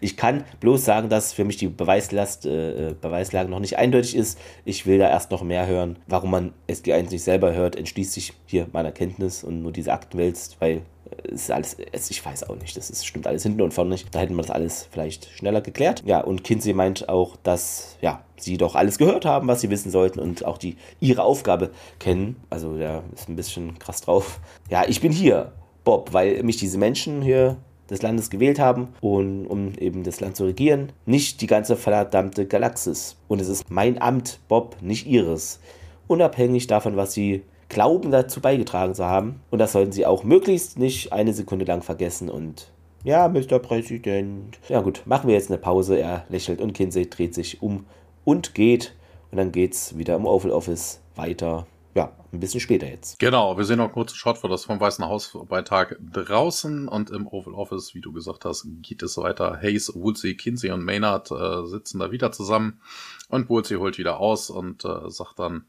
[0.00, 4.16] Ich kann bloß sagen, dass für mich die Beweislast, äh, äh, Beweislage noch nicht eindeutig
[4.16, 4.38] ist.
[4.64, 5.96] Ich will da erst noch mehr hören.
[6.06, 10.18] Warum man SG1 nicht selber hört, entschließt sich hier meiner Kenntnis und nur diese Akten
[10.18, 10.82] wälzt, weil
[11.24, 11.76] ist alles,
[12.10, 14.14] ich weiß auch nicht, das ist, stimmt alles hinten und vorne nicht.
[14.14, 16.02] Da hätten wir das alles vielleicht schneller geklärt.
[16.06, 19.90] Ja, und Kinsey meint auch, dass, ja, sie doch alles gehört haben, was sie wissen
[19.90, 22.36] sollten und auch die, ihre Aufgabe kennen.
[22.50, 24.40] Also, der ist ein bisschen krass drauf.
[24.70, 25.52] Ja, ich bin hier,
[25.84, 27.56] Bob, weil mich diese Menschen hier
[27.90, 32.46] des Landes gewählt haben, und, um eben das Land zu regieren, nicht die ganze verdammte
[32.46, 33.16] Galaxis.
[33.28, 35.60] Und es ist mein Amt, Bob, nicht ihres.
[36.08, 39.40] Unabhängig davon, was sie glauben dazu beigetragen zu haben.
[39.50, 42.70] Und das sollten sie auch möglichst nicht eine Sekunde lang vergessen und
[43.04, 43.60] ja, Mr.
[43.60, 44.58] Präsident.
[44.68, 45.96] Ja gut, machen wir jetzt eine Pause.
[45.96, 47.86] Er lächelt und Kinsey dreht sich um
[48.24, 48.96] und geht.
[49.30, 51.68] Und dann geht's wieder im Oval Office weiter.
[51.94, 53.18] Ja, ein bisschen später jetzt.
[53.20, 57.10] Genau, wir sehen noch kurz Shot für das vom Weißen Haus bei Tag draußen und
[57.10, 59.60] im Oval Office, wie du gesagt hast, geht es weiter.
[59.62, 62.80] Hayes, Woolsey, Kinsey und Maynard äh, sitzen da wieder zusammen
[63.28, 65.66] und Woolsey holt wieder aus und äh, sagt dann,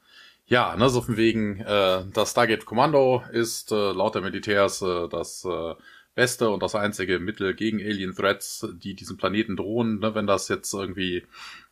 [0.48, 5.08] ja, ne, so von wegen, äh, das Stargate Kommando ist äh, laut der Militärs äh,
[5.10, 5.76] das äh,
[6.16, 10.00] beste und das einzige Mittel gegen Alien Threats, die diesen Planeten drohen.
[10.00, 11.24] Ne, wenn das jetzt irgendwie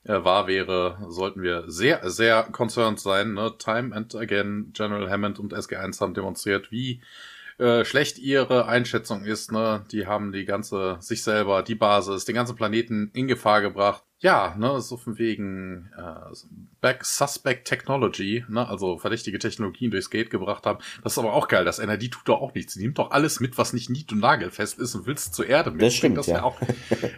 [0.03, 3.33] äh, wahr wäre, sollten wir sehr, sehr concerned sein.
[3.33, 3.53] Ne?
[3.57, 7.01] Time and again, General Hammond und SG1 haben demonstriert, wie
[7.57, 9.51] äh, schlecht ihre Einschätzung ist.
[9.51, 9.85] Ne?
[9.91, 14.03] Die haben die ganze, sich selber, die Basis, den ganzen Planeten in Gefahr gebracht.
[14.19, 16.35] Ja, ne, so von wegen äh,
[16.81, 20.79] Back Suspect Technology, ne, also verdächtige Technologien durchs Gate gebracht haben.
[21.03, 21.65] Das ist aber auch geil.
[21.65, 22.73] Das NRD tut doch auch nichts.
[22.73, 25.71] Sie nimmt doch alles mit, was nicht nied- und nagelfest ist und willst zur Erde
[25.71, 25.81] mit.
[25.81, 26.43] Das stimmt, das ja.
[26.43, 26.57] Auch,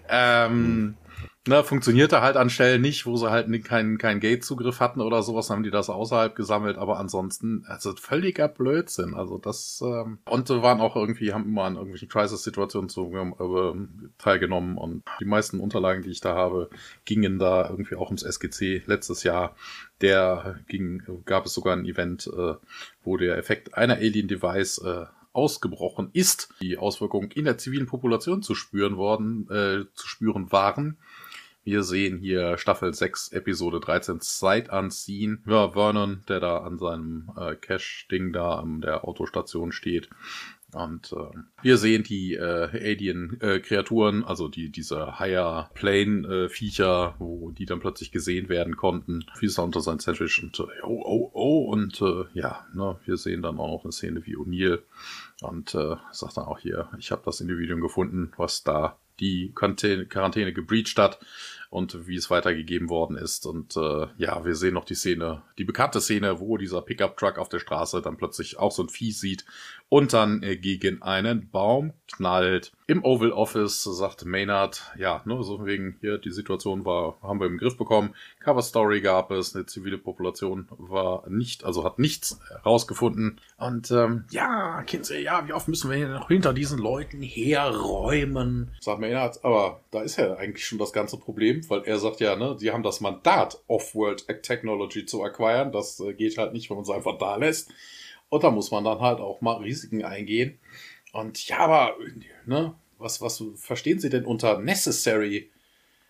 [0.10, 0.98] ähm,
[1.48, 5.50] ne, funktionierte halt an Stellen nicht, wo sie halt keinen kein Gate-Zugriff hatten oder sowas,
[5.50, 9.14] haben die das außerhalb gesammelt, aber ansonsten, also völliger Blödsinn.
[9.14, 14.78] Also das, ähm, und waren auch irgendwie, haben immer an irgendwelchen Crisis-Situationen zu, äh, teilgenommen
[14.78, 16.70] und die meisten Unterlagen, die ich da habe,
[17.06, 19.56] gingen da irgendwie auch ums SGC letztes Jahr.
[20.02, 22.56] Der ging, gab es sogar ein Event, äh,
[23.04, 25.06] wo der Effekt einer Alien-Device äh,
[25.38, 30.98] ausgebrochen ist, die Auswirkungen in der zivilen Population zu spüren worden, äh, zu spüren waren.
[31.68, 35.44] Wir sehen hier Staffel 6, Episode 13, Sight Unseen.
[35.46, 40.08] Ja, Vernon, der da an seinem äh, Cash-Ding da an der Autostation steht.
[40.72, 47.52] Und äh, wir sehen die äh, Alien-Kreaturen, äh, also die diese Higher Plane-Viecher, äh, wo
[47.52, 49.26] die dann plötzlich gesehen werden konnten.
[49.42, 51.70] Da unter sein Sandwich und äh, oh, oh, oh.
[51.70, 54.84] Und äh, ja, ne, wir sehen dann auch noch eine Szene wie O'Neill.
[55.42, 60.98] Und sagt dann auch hier, ich habe das Individuum gefunden, was da die Quarantäne, gebreached
[60.98, 61.20] hat.
[61.70, 63.46] Und wie es weitergegeben worden ist.
[63.46, 67.50] Und äh, ja, wir sehen noch die Szene, die bekannte Szene, wo dieser Pickup-Truck auf
[67.50, 69.46] der Straße dann plötzlich auch so ein Vieh sieht
[69.90, 72.72] und dann äh, gegen einen Baum knallt.
[72.88, 77.48] Im Oval Office sagt Maynard, ja, ne, so wegen hier die Situation war, haben wir
[77.48, 78.14] im Griff bekommen.
[78.40, 83.40] Cover Story gab es, eine zivile Population war nicht, also hat nichts herausgefunden.
[83.58, 88.72] Und ähm, ja, Kinsey, ja, wie oft müssen wir hier noch hinter diesen Leuten herräumen?
[88.80, 92.36] Sagt Maynard, aber da ist ja eigentlich schon das ganze Problem, weil er sagt ja,
[92.36, 95.72] ne, sie haben das Mandat, Off-World Technology zu acquiren.
[95.72, 97.72] Das äh, geht halt nicht, wenn man es einfach da lässt.
[98.30, 100.60] Und da muss man dann halt auch mal Risiken eingehen.
[101.14, 101.96] Und ja, aber,
[102.46, 105.50] ne, was, was verstehen Sie denn unter necessary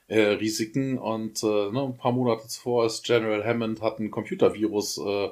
[0.07, 0.97] äh, Risiken?
[0.97, 5.29] Und äh, ne, ein paar Monate zuvor ist General Hammond hat ein Computervirus äh,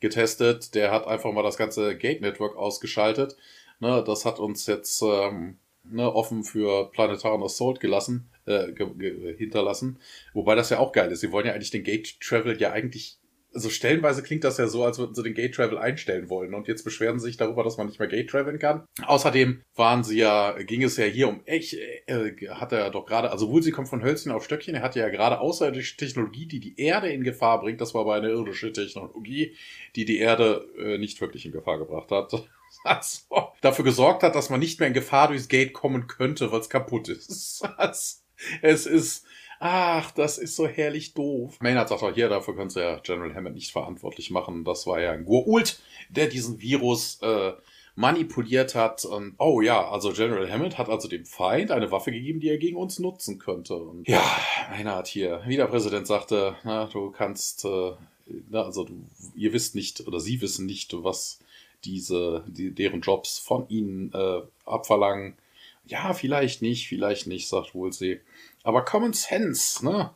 [0.00, 0.74] getestet.
[0.74, 3.36] Der hat einfach mal das ganze Gate Network ausgeschaltet.
[3.80, 9.98] Ne, das hat uns jetzt ähm, ne, offen für planetaren Assault gelassen, äh, hinterlassen.
[10.32, 11.20] Wobei das ja auch geil ist.
[11.20, 13.18] Sie wollen ja eigentlich den Gate Travel ja eigentlich
[13.54, 16.54] also stellenweise klingt das ja so, als würden sie den Gate Travel einstellen wollen.
[16.54, 18.84] Und jetzt beschweren sie sich darüber, dass man nicht mehr Gate traveln kann.
[19.04, 23.30] Außerdem waren sie ja, ging es ja hier um echt, äh, hat er doch gerade,
[23.30, 26.60] also wohl sie kommt von Hölzchen auf Stöckchen, er hatte ja gerade außerirdische Technologie, die
[26.60, 27.80] die Erde in Gefahr bringt.
[27.80, 29.56] Das war aber eine irdische Technologie,
[29.96, 32.32] die die Erde äh, nicht wirklich in Gefahr gebracht hat.
[32.84, 33.22] Also,
[33.60, 36.68] dafür gesorgt hat, dass man nicht mehr in Gefahr durchs Gate kommen könnte, weil es
[36.68, 37.66] kaputt ist.
[37.76, 38.18] Also,
[38.62, 39.24] es ist,
[39.60, 41.58] ach, das ist so herrlich doof.
[41.60, 44.64] Maynard sagt auch hier, dafür können sie ja General Hammond nicht verantwortlich machen.
[44.64, 45.80] Das war ja ein Gurult,
[46.10, 47.52] der diesen Virus äh,
[47.98, 49.04] manipuliert hat.
[49.04, 52.58] Und, oh ja, also General Hammond hat also dem Feind eine Waffe gegeben, die er
[52.58, 53.74] gegen uns nutzen könnte.
[53.74, 54.22] Und ja,
[54.70, 57.92] Maynard hier, wie der Präsident sagte, na, du kannst, äh,
[58.50, 58.94] na, also du,
[59.34, 61.40] ihr wisst nicht oder sie wissen nicht, was
[61.84, 65.36] diese, die, deren Jobs von ihnen äh, abverlangen.
[65.86, 68.20] Ja, vielleicht nicht, vielleicht nicht, sagt Woolsey.
[68.68, 70.10] Aber Common Sense, ne?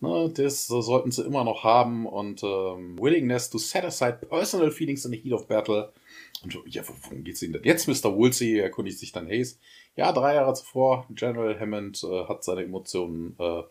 [0.00, 5.04] ne das sollten sie immer noch haben und ähm, Willingness to set aside personal feelings
[5.04, 5.92] in the heat of battle.
[6.42, 8.12] Und ja, worum geht's Ihnen denn jetzt, Mr.
[8.12, 8.58] Woolsey?
[8.58, 9.60] erkundigt sich dann Hayes.
[9.94, 13.62] Ja, drei Jahre zuvor, General Hammond äh, hat seine Emotionen, äh,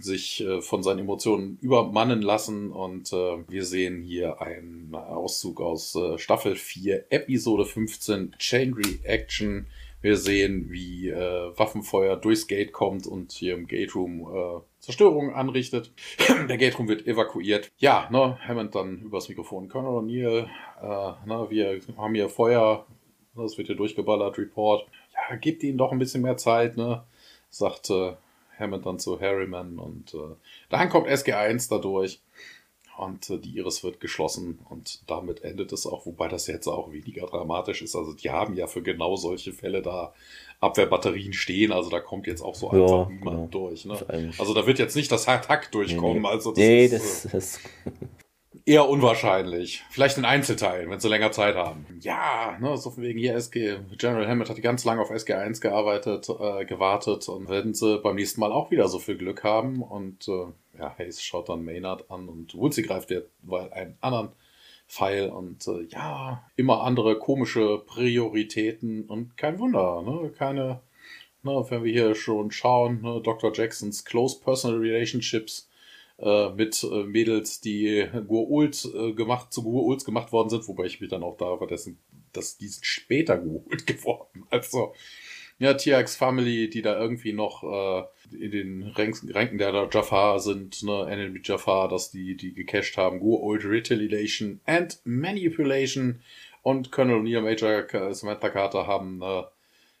[0.00, 5.94] sich äh, von seinen Emotionen übermannen lassen und äh, wir sehen hier einen Auszug aus
[5.94, 9.66] äh, Staffel 4, Episode 15, Chain Reaction.
[10.02, 15.32] Wir sehen, wie äh, Waffenfeuer durchs Gate kommt und hier im Gate Room äh, Zerstörungen
[15.32, 15.92] anrichtet.
[16.48, 17.70] Der Gate Room wird evakuiert.
[17.78, 19.68] Ja, ne, Hammond dann übers Mikrofon.
[19.68, 20.48] Colonel O'Neill,
[20.82, 22.84] äh, ne, wir haben hier Feuer,
[23.36, 24.88] das wird hier durchgeballert, Report.
[25.14, 27.04] Ja, gebt ihnen doch ein bisschen mehr Zeit, ne,
[27.48, 28.14] sagt äh,
[28.58, 30.34] Hammond dann zu Harriman und äh,
[30.68, 32.20] dann kommt SG1 dadurch
[32.96, 36.92] und äh, die Iris wird geschlossen und damit endet es auch, wobei das jetzt auch
[36.92, 37.96] weniger dramatisch ist.
[37.96, 40.12] Also die haben ja für genau solche Fälle da
[40.60, 43.68] Abwehrbatterien stehen, also da kommt jetzt auch so ja, einfach niemand genau.
[43.68, 43.84] durch.
[43.84, 44.32] Ne?
[44.38, 46.22] Also da wird jetzt nicht das Hack durchkommen.
[46.22, 47.60] Nee, Also das nee, ist, das, äh, das
[48.64, 49.82] eher unwahrscheinlich.
[49.90, 51.86] Vielleicht in Einzelteilen, wenn sie länger Zeit haben.
[52.00, 53.78] Ja, ne, so von wegen hier SG.
[53.98, 58.40] General Hammett hat ganz lange auf SG1 gearbeitet, äh, gewartet und werden sie beim nächsten
[58.40, 60.46] Mal auch wieder so viel Glück haben und äh,
[60.78, 64.30] ja, Hayes schaut dann Maynard an und Woolsey greift ja weil einen anderen
[64.88, 70.30] Pfeil und äh, ja, immer andere komische Prioritäten und kein Wunder, ne?
[70.36, 70.80] Keine,
[71.42, 73.52] ne, wenn wir hier schon schauen, ne, Dr.
[73.54, 75.70] Jacksons Close Personal Relationships
[76.18, 81.00] äh, mit äh, Mädels, die Gurult äh, gemacht, zu Gurults gemacht worden sind, wobei ich
[81.00, 81.98] mich dann auch da verdessen,
[82.32, 84.44] dass die sind später Gurult geworden.
[84.50, 84.94] Also,
[85.58, 88.02] ja, TX Family, die da irgendwie noch äh,
[88.36, 93.40] in den Ränken der Jafar sind, ne, Enemy Jafar, dass die, die gecached haben, Go
[93.42, 96.20] Old Retaliation and Manipulation.
[96.62, 99.42] Und Colonel O'Neill Major Samantha Carter haben, äh,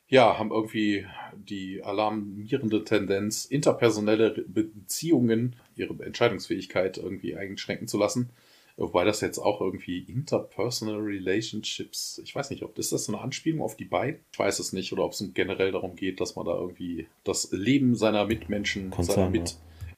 [0.08, 8.30] ja, haben irgendwie die alarmierende Tendenz, interpersonelle Beziehungen, ihre Entscheidungsfähigkeit irgendwie einschränken zu lassen.
[8.76, 13.22] Wobei das jetzt auch irgendwie Interpersonal Relationships, ich weiß nicht, ob das, das so eine
[13.22, 14.20] Anspielung auf die beiden?
[14.32, 17.52] Ich weiß es nicht, oder ob es generell darum geht, dass man da irgendwie das
[17.52, 19.44] Leben seiner Mitmenschen, Konzern, seiner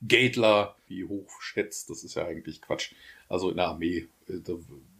[0.02, 1.88] Mitgatler, wie hoch schätzt.
[1.88, 2.92] Das ist ja eigentlich Quatsch.
[3.28, 4.54] Also in der Armee, äh, da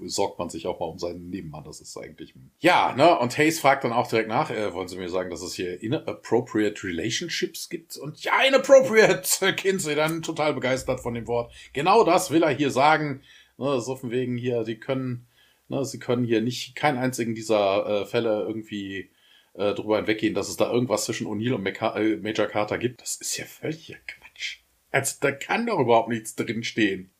[0.06, 1.64] sorgt man sich auch mal um seinen Nebenmann.
[1.64, 2.32] Das ist eigentlich.
[2.60, 3.18] Ja, ne?
[3.18, 5.82] Und Hayes fragt dann auch direkt nach, äh, wollen Sie mir sagen, dass es hier
[5.82, 7.96] inappropriate relationships gibt?
[7.96, 11.52] Und ja, inappropriate, Kinsey, dann total begeistert von dem Wort.
[11.72, 13.20] Genau das will er hier sagen.
[13.56, 15.26] Ne, so von wegen hier, die können,
[15.68, 19.10] ne, sie können hier nicht keinen einzigen dieser äh, Fälle irgendwie
[19.54, 23.00] äh, drüber hinweggehen, dass es da irgendwas zwischen O'Neill und Meca äh, Major Carter gibt.
[23.00, 24.60] Das ist ja völliger Quatsch.
[24.90, 27.10] Also da kann doch überhaupt nichts drin stehen.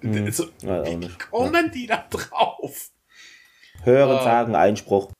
[0.00, 0.24] Hm.
[0.24, 2.90] Also, wie kommen die da drauf?
[3.82, 5.12] Hören, äh, sagen, Einspruch.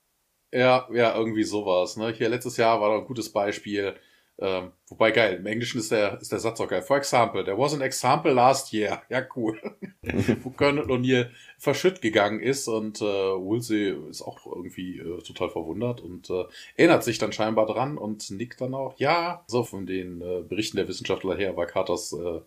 [0.53, 1.97] Ja, ja, irgendwie sowas.
[1.97, 2.13] Ne?
[2.13, 3.95] Hier letztes Jahr war da ein gutes Beispiel
[4.41, 6.83] Ähm, wobei geil, im Englischen ist der, ist der Satz auch geil.
[6.83, 9.03] For example, there was an example last year.
[9.09, 9.59] Ja, cool.
[10.43, 16.01] Wo Colonel O'Neill verschütt gegangen ist und äh, Woolsey ist auch irgendwie äh, total verwundert
[16.01, 16.45] und äh,
[16.77, 18.95] erinnert sich dann scheinbar dran und nickt dann auch.
[18.99, 22.41] Ja, so von den äh, Berichten der Wissenschaftler her war Carters äh,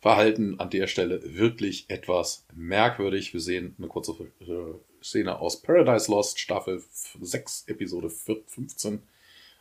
[0.00, 3.32] Verhalten an der Stelle wirklich etwas merkwürdig.
[3.32, 6.82] Wir sehen eine kurze äh, Szene aus Paradise Lost, Staffel
[7.20, 9.02] 6, Episode 15.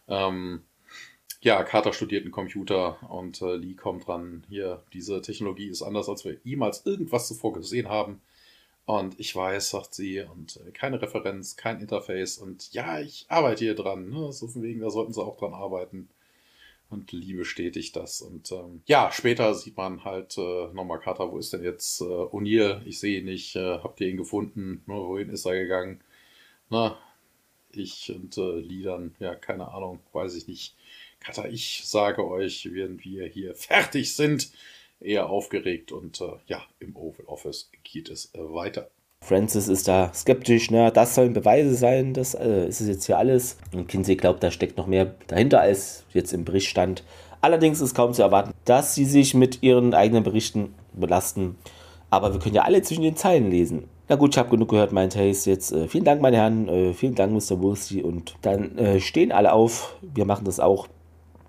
[0.07, 0.61] Ähm,
[1.41, 6.09] ja, Carter studiert einen Computer und äh, Lee kommt dran, hier, diese Technologie ist anders,
[6.09, 8.21] als wir jemals irgendwas zuvor gesehen haben.
[8.85, 12.37] Und ich weiß, sagt sie, und äh, keine Referenz, kein Interface.
[12.37, 14.09] Und ja, ich arbeite hier dran.
[14.09, 14.31] Ne?
[14.31, 16.07] So von wegen, da sollten sie auch dran arbeiten.
[16.89, 18.21] Und Lee bestätigt das.
[18.21, 22.05] Und ähm, ja, später sieht man halt äh, nochmal Carter, wo ist denn jetzt äh,
[22.05, 22.81] O'Neill?
[22.85, 23.57] Ich sehe ihn nicht.
[23.57, 24.83] Äh, habt ihr ihn gefunden?
[24.85, 25.99] Ne, wohin ist er gegangen?
[26.69, 26.97] Na,
[27.71, 30.76] ich und äh, Lee dann, ja, keine Ahnung, weiß ich nicht.
[31.19, 34.51] Kata, ich sage euch, wenn wir hier fertig sind,
[34.99, 38.89] eher aufgeregt und äh, ja, im Oval Office geht es äh, weiter.
[39.21, 40.91] Francis ist da skeptisch, ne?
[40.91, 43.57] das sollen Beweise sein, das äh, ist es jetzt hier alles.
[43.73, 47.03] Und Kinsey glaubt, da steckt noch mehr dahinter, als jetzt im Bericht stand.
[47.41, 51.57] Allerdings ist kaum zu erwarten, dass sie sich mit ihren eigenen Berichten belasten.
[52.09, 53.89] Aber wir können ja alle zwischen den Zeilen lesen.
[54.07, 55.73] Na gut, ich habe genug gehört, meint Hayes jetzt.
[55.73, 57.61] Äh, vielen Dank, meine Herren, äh, vielen Dank, Mr.
[57.61, 58.01] Woolsey.
[58.01, 60.87] Und dann äh, stehen alle auf, wir machen das auch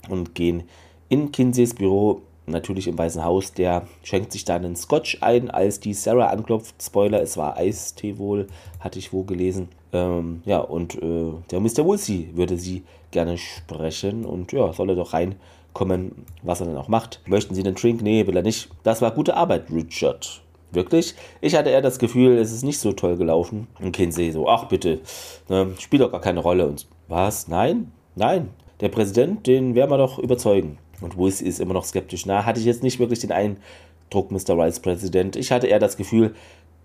[0.08, 0.64] und gehen
[1.08, 3.52] in Kinseys Büro, natürlich im Weißen Haus.
[3.52, 6.82] Der schenkt sich dann einen Scotch ein, als die Sarah anklopft.
[6.82, 8.46] Spoiler, es war Eistee wohl,
[8.80, 9.68] hatte ich wo gelesen.
[9.92, 11.84] Ähm, ja, und äh, der Mr.
[11.84, 16.88] Woolsey würde sie gerne sprechen und ja, soll er doch reinkommen, was er dann auch
[16.88, 17.20] macht.
[17.26, 18.02] Möchten Sie einen Drink?
[18.02, 18.68] Nee, will er nicht.
[18.82, 20.42] Das war gute Arbeit, Richard.
[20.70, 21.14] Wirklich?
[21.40, 23.68] Ich hatte eher das Gefühl, es ist nicht so toll gelaufen.
[23.80, 25.00] Und Kinsey so, ach bitte,
[25.48, 26.66] ne, spielt doch gar keine Rolle.
[26.66, 27.48] Und was?
[27.48, 27.90] Nein?
[28.14, 28.50] Nein
[28.80, 30.78] der Präsident, den werden wir doch überzeugen.
[31.00, 32.26] Und Wills ist immer noch skeptisch.
[32.26, 34.58] Na, hatte ich jetzt nicht wirklich den Eindruck, Mr.
[34.58, 35.36] Rice Präsident.
[35.36, 36.34] Ich hatte eher das Gefühl,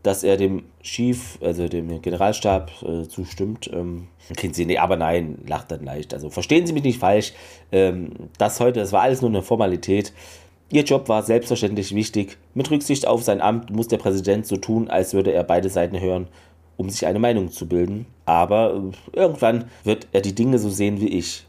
[0.03, 3.69] dass er dem Chief, also dem Generalstab, äh, zustimmt.
[3.73, 4.07] Ähm,
[4.51, 6.13] Sie, nee, aber nein, lacht dann leicht.
[6.13, 7.33] Also verstehen Sie mich nicht falsch.
[7.71, 10.13] Ähm, das heute, das war alles nur eine Formalität.
[10.71, 12.37] Ihr Job war selbstverständlich wichtig.
[12.53, 15.99] Mit Rücksicht auf sein Amt muss der Präsident so tun, als würde er beide Seiten
[15.99, 16.27] hören,
[16.75, 18.05] um sich eine Meinung zu bilden.
[18.25, 21.45] Aber äh, irgendwann wird er die Dinge so sehen wie ich.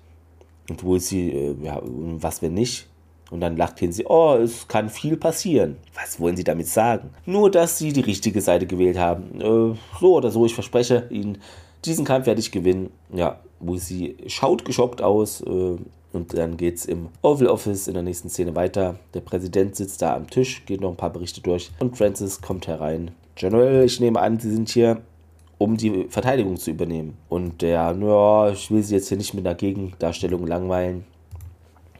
[0.68, 2.86] Und wo ist sie, äh, ja, was wenn nicht?
[3.30, 5.76] Und dann lacht sie, oh, es kann viel passieren.
[5.94, 7.10] Was wollen Sie damit sagen?
[7.26, 9.40] Nur, dass Sie die richtige Seite gewählt haben.
[9.40, 11.38] Äh, so oder so, ich verspreche Ihnen,
[11.84, 12.90] diesen Kampf werde ich gewinnen.
[13.12, 15.40] Ja, wo sie schaut geschockt aus.
[15.40, 15.76] Äh,
[16.12, 18.96] und dann geht es im Oval Office in der nächsten Szene weiter.
[19.14, 21.72] Der Präsident sitzt da am Tisch, geht noch ein paar Berichte durch.
[21.80, 23.10] Und Francis kommt herein.
[23.34, 25.02] General, ich nehme an, Sie sind hier
[25.58, 27.16] um die Verteidigung zu übernehmen.
[27.28, 31.04] Und der, ja, ich will sie jetzt hier nicht mit einer Gegendarstellung langweilen.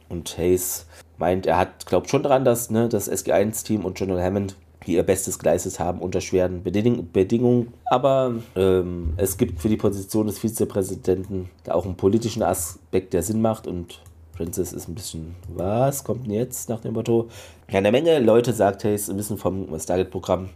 [0.09, 0.85] Und Hayes
[1.17, 5.39] meint, er hat, glaubt schon daran, dass ne, das SG1-Team und General Hammond ihr Bestes
[5.39, 7.73] geleistet haben unter schweren Beding Bedingungen.
[7.85, 13.23] Aber ähm, es gibt für die Position des Vizepräsidenten da auch einen politischen Aspekt, der
[13.23, 13.67] Sinn macht.
[13.67, 14.01] Und
[14.33, 17.29] Princess ist ein bisschen, was kommt denn jetzt nach dem Motto?
[17.69, 20.49] Ja, eine Menge Leute, sagt Hayes, wissen vom Stargate-Programm,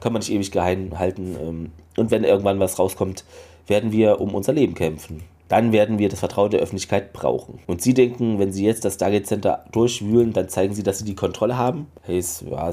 [0.00, 1.36] kann man nicht ewig geheim halten.
[1.40, 3.24] Ähm, und wenn irgendwann was rauskommt,
[3.66, 5.22] werden wir um unser Leben kämpfen.
[5.48, 7.58] Dann werden wir das Vertrauen der Öffentlichkeit brauchen.
[7.66, 11.04] Und Sie denken, wenn Sie jetzt das Stargate Center durchwühlen, dann zeigen Sie, dass Sie
[11.04, 11.86] die Kontrolle haben?
[12.02, 12.72] Hey, ja,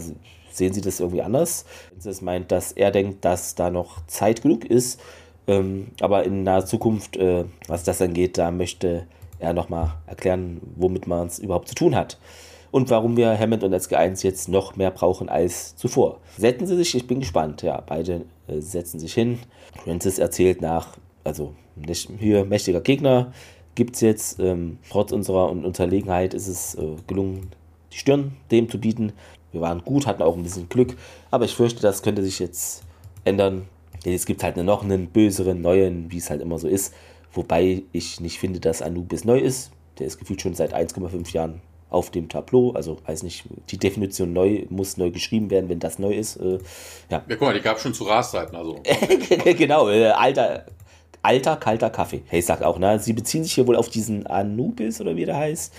[0.52, 1.66] sehen Sie das irgendwie anders?
[2.04, 5.00] Das meint, dass er denkt, dass da noch Zeit genug ist.
[5.48, 9.06] Ähm, aber in naher Zukunft, äh, was das angeht, da möchte
[9.40, 12.18] er nochmal erklären, womit man es überhaupt zu tun hat
[12.72, 16.20] und warum wir Hammond und SG1 jetzt noch mehr brauchen als zuvor.
[16.38, 17.62] Setzen Sie sich, ich bin gespannt.
[17.62, 19.40] Ja, beide äh, setzen sich hin.
[19.84, 21.54] Francis erzählt nach, also
[22.20, 23.34] hier mächtiger Gegner
[23.76, 24.40] gibt es jetzt.
[24.40, 27.50] Ähm, trotz unserer Unterlegenheit ist es äh, gelungen,
[27.92, 29.14] die Stirn dem zu bieten.
[29.52, 30.96] Wir waren gut, hatten auch ein bisschen Glück,
[31.32, 32.84] aber ich fürchte, das könnte sich jetzt
[33.24, 33.66] ändern.
[34.04, 36.94] Denn jetzt gibt halt noch einen böseren, neuen, wie es halt immer so ist.
[37.34, 39.72] Wobei ich nicht finde, dass Anubis neu ist.
[39.98, 42.72] Der ist gefühlt schon seit 1,5 Jahren auf dem Tableau.
[42.72, 46.38] Also weiß nicht, die Definition neu muss neu geschrieben werden, wenn das neu ist.
[46.38, 46.60] Äh,
[47.10, 47.24] ja.
[47.28, 48.56] ja, guck mal, die gab es schon zu Ras-Zeiten.
[48.56, 48.82] Also.
[49.58, 50.66] genau, äh, alter,
[51.22, 52.22] alter, kalter Kaffee.
[52.28, 55.38] Hey, sagt auch, ne, sie beziehen sich hier wohl auf diesen Anubis oder wie der
[55.38, 55.74] heißt.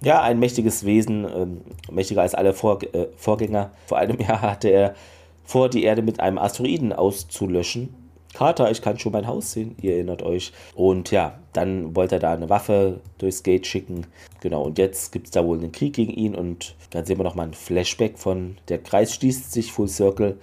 [0.00, 3.72] Ja, ein mächtiges Wesen, ähm, mächtiger als alle Vor äh, Vorgänger.
[3.86, 4.94] Vor einem Jahr hatte er
[5.44, 7.88] vor, die Erde mit einem Asteroiden auszulöschen.
[8.38, 10.52] Carter, ich kann schon mein Haus sehen, ihr erinnert euch.
[10.76, 14.06] Und ja, dann wollte er da eine Waffe durchs Gate schicken.
[14.40, 17.24] Genau, und jetzt gibt es da wohl einen Krieg gegen ihn und dann sehen wir
[17.24, 20.38] nochmal ein Flashback von der Kreis schließt sich, Full Circle,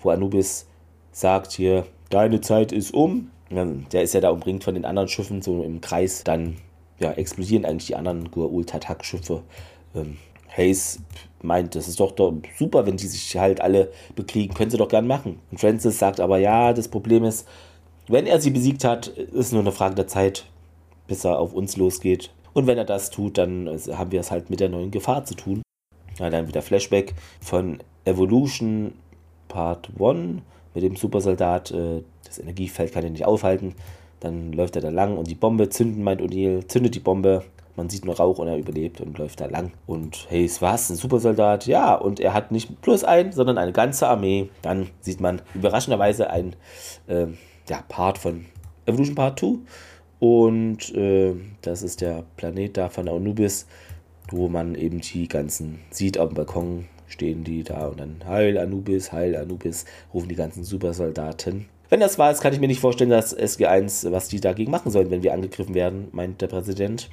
[0.00, 0.68] wo Anubis
[1.10, 3.32] sagt hier, deine Zeit ist um.
[3.50, 6.22] Der ist ja da umringt von den anderen Schiffen, so im Kreis.
[6.22, 6.56] Dann
[7.00, 9.42] ja, explodieren eigentlich die anderen Goa'uld-Tatak-Schiffe.
[9.96, 10.18] Ähm,
[10.56, 11.00] Hayes
[11.42, 14.88] meint, das ist doch, doch super, wenn die sich halt alle bekriegen, können sie doch
[14.88, 15.38] gern machen.
[15.50, 17.46] Und Francis sagt aber, ja, das Problem ist,
[18.08, 20.46] wenn er sie besiegt hat, ist nur eine Frage der Zeit,
[21.06, 22.30] bis er auf uns losgeht.
[22.52, 25.34] Und wenn er das tut, dann haben wir es halt mit der neuen Gefahr zu
[25.34, 25.62] tun.
[26.18, 28.94] Ja, dann wieder Flashback von Evolution
[29.48, 30.42] Part 1
[30.74, 31.70] mit dem Supersoldat.
[31.70, 33.74] Äh, das Energiefeld kann er nicht aufhalten.
[34.20, 37.44] Dann läuft er da lang und die Bombe zünden, meint O'Neill, zündet die Bombe.
[37.76, 39.72] Man sieht nur Rauch und er überlebt und läuft da lang.
[39.86, 41.66] Und hey, es war's, ein Supersoldat.
[41.66, 44.50] Ja, und er hat nicht plus ein, sondern eine ganze Armee.
[44.62, 46.56] Dann sieht man überraschenderweise ein
[47.06, 47.26] äh,
[47.68, 48.46] ja, Part von
[48.86, 49.58] Evolution Part 2.
[50.18, 53.66] Und äh, das ist der Planet da von Anubis,
[54.30, 58.56] wo man eben die ganzen sieht auf dem Balkon stehen die da und dann Heil
[58.56, 61.66] Anubis, Heil Anubis, rufen die ganzen Supersoldaten.
[61.88, 64.92] Wenn das wahr ist, kann ich mir nicht vorstellen, dass SG1, was die dagegen machen
[64.92, 67.10] sollen, wenn wir angegriffen werden, meint der Präsident.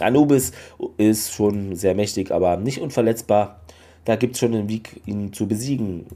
[0.00, 0.52] Anubis
[0.96, 3.60] ist schon sehr mächtig, aber nicht unverletzbar.
[4.04, 6.06] Da gibt es schon einen Weg, ihn zu besiegen.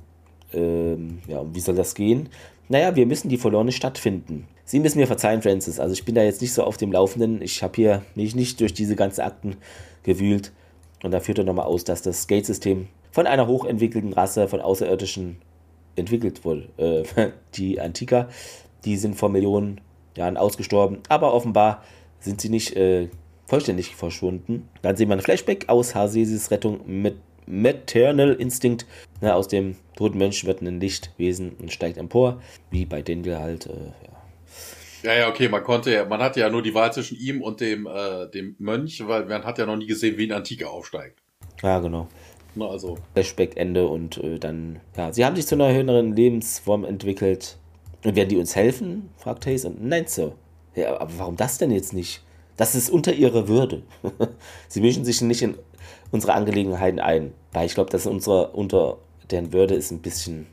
[0.52, 2.28] Ähm, ja, und wie soll das gehen?
[2.68, 4.46] Naja, wir müssen die verlorene Stadt finden.
[4.64, 5.80] Sie müssen mir verzeihen, Francis.
[5.80, 7.40] Also ich bin da jetzt nicht so auf dem Laufenden.
[7.40, 9.56] Ich habe hier mich nicht durch diese ganzen Akten
[10.02, 10.52] gewühlt.
[11.02, 15.38] Und da führt er nochmal aus, dass das Gate-System von einer hochentwickelten Rasse von Außerirdischen
[15.96, 16.68] entwickelt wurde.
[16.76, 18.28] Äh, die Antika,
[18.84, 19.80] die sind vor Millionen
[20.16, 20.98] Jahren ausgestorben.
[21.08, 21.82] Aber offenbar
[22.20, 23.08] sind sie nicht äh,
[23.48, 24.68] vollständig verschwunden.
[24.82, 28.86] Dann sehen wir ein Flashback aus Harsesis Rettung mit Maternal Instinct.
[29.20, 33.66] Na, aus dem toten Mensch wird ein Lichtwesen und steigt empor, wie bei Daniel halt.
[33.66, 34.18] Äh, ja.
[35.02, 37.60] Ja, ja, okay, man konnte ja, man hatte ja nur die Wahl zwischen ihm und
[37.60, 41.20] dem, äh, dem Mönch, weil man hat ja noch nie gesehen, wie ein Antike aufsteigt.
[41.62, 42.08] Ja, genau.
[42.54, 42.98] Na, also.
[43.14, 47.56] Flashback Ende und äh, dann, ja, sie haben sich zu einer höheren Lebensform entwickelt.
[48.04, 49.08] Und werden die uns helfen?
[49.16, 49.64] fragt Hayes.
[49.64, 50.34] Und nein, Sir.
[50.74, 52.22] Ja, aber warum das denn jetzt nicht?
[52.58, 53.82] Das ist unter ihrer Würde.
[54.68, 55.56] sie mischen sich nicht in
[56.10, 57.32] unsere Angelegenheiten ein.
[57.52, 58.98] Weil ich glaube, dass unsere unter
[59.30, 60.46] deren Würde ist ein bisschen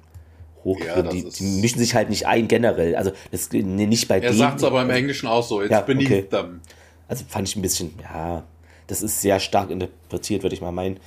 [0.63, 0.79] hoch.
[0.79, 2.95] Ja, die, die, mischen sich halt nicht ein generell.
[2.95, 5.61] Also das nicht bei Er sagt es aber im Englischen auch so.
[5.61, 6.21] It's ja, beneath okay.
[6.23, 6.61] them.
[7.07, 8.43] Also fand ich ein bisschen, ja,
[8.87, 10.99] das ist sehr stark interpretiert, würde ich mal meinen.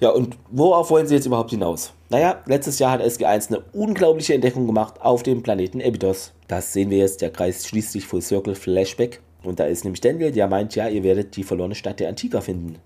[0.00, 1.92] Ja, und worauf wollen sie jetzt überhaupt hinaus?
[2.08, 6.32] Naja, letztes Jahr hat SG1 eine unglaubliche Entdeckung gemacht auf dem Planeten Abydos.
[6.48, 9.20] Das sehen wir jetzt, der Kreis schließt sich Full Circle Flashback.
[9.42, 12.40] Und da ist nämlich Daniel, der meint, ja, ihr werdet die verlorene Stadt der Antika
[12.40, 12.76] finden.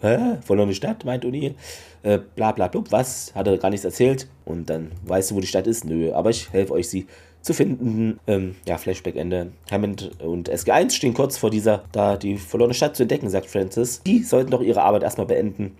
[0.00, 0.38] Hä?
[0.42, 1.54] Verlorene Stadt, meint O'Neill.
[2.02, 3.32] Äh, bla bla blub, was?
[3.34, 4.26] Hat er gar nichts erzählt.
[4.44, 5.84] Und dann weißt du, wo die Stadt ist?
[5.84, 7.06] Nö, aber ich helfe euch, sie
[7.40, 8.18] zu finden.
[8.26, 9.52] Ähm, ja, Flashback-Ende.
[9.70, 14.02] Hammond und SG1 stehen kurz vor dieser, da die verlorene Stadt zu entdecken, sagt Francis.
[14.02, 15.76] Die sollten doch ihre Arbeit erstmal beenden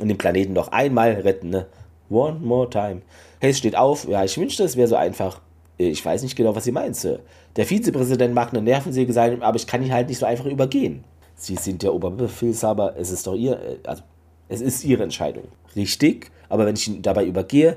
[0.00, 1.66] und den Planeten noch einmal retten, ne?
[2.08, 3.02] One more time.
[3.42, 4.08] Hayes steht auf.
[4.08, 5.40] Ja, ich wünschte, es wäre so einfach.
[5.76, 7.20] Ich weiß nicht genau, was sie meint, Sir.
[7.56, 11.04] Der Vizepräsident mag eine Nervensäge sein, aber ich kann ihn halt nicht so einfach übergehen.
[11.34, 14.02] Sie sind der Oberbefehlshaber, es ist doch ihr, äh, also
[14.48, 15.44] es ist ihre Entscheidung.
[15.74, 17.76] Richtig, aber wenn ich ihn dabei übergehe,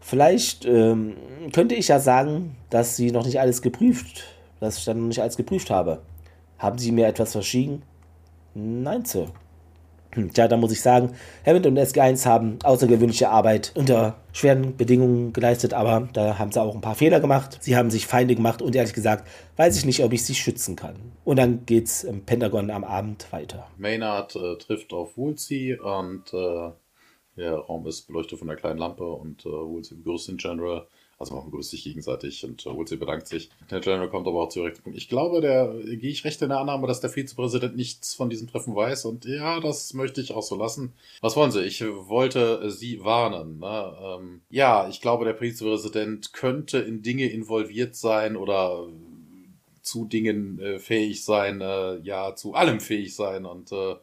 [0.00, 1.14] vielleicht ähm,
[1.52, 4.24] könnte ich ja sagen, dass sie noch nicht alles geprüft,
[4.60, 6.00] dass ich dann noch nicht alles geprüft habe.
[6.58, 7.82] Haben Sie mir etwas verschwiegen?
[8.54, 9.28] Nein, Sir.
[10.32, 11.12] Tja, da muss ich sagen,
[11.46, 16.74] Hammond und SG1 haben außergewöhnliche Arbeit unter schweren Bedingungen geleistet, aber da haben sie auch
[16.74, 17.58] ein paar Fehler gemacht.
[17.60, 20.76] Sie haben sich Feinde gemacht und ehrlich gesagt, weiß ich nicht, ob ich sie schützen
[20.76, 20.96] kann.
[21.24, 23.68] Und dann geht's im Pentagon am Abend weiter.
[23.78, 26.70] Maynard äh, trifft auf Woolsey und äh,
[27.36, 30.86] der Raum ist beleuchtet von einer kleinen Lampe und äh, Woolsey begrüßt den General
[31.24, 33.50] also man begrüßt sich gegenseitig und äh, Woolsey bedankt sich.
[33.70, 34.80] Der General kommt aber auch zurecht.
[34.92, 38.48] Ich glaube, der gehe ich recht in der Annahme, dass der Vizepräsident nichts von diesem
[38.48, 39.06] Treffen weiß.
[39.06, 40.92] Und ja, das möchte ich auch so lassen.
[41.20, 41.62] Was wollen Sie?
[41.62, 43.58] Ich wollte Sie warnen.
[43.58, 43.96] Ne?
[44.02, 48.86] Ähm, ja, ich glaube, der Vizepräsident könnte in Dinge involviert sein oder
[49.82, 53.96] zu Dingen äh, fähig sein, äh, ja, zu allem fähig sein und äh,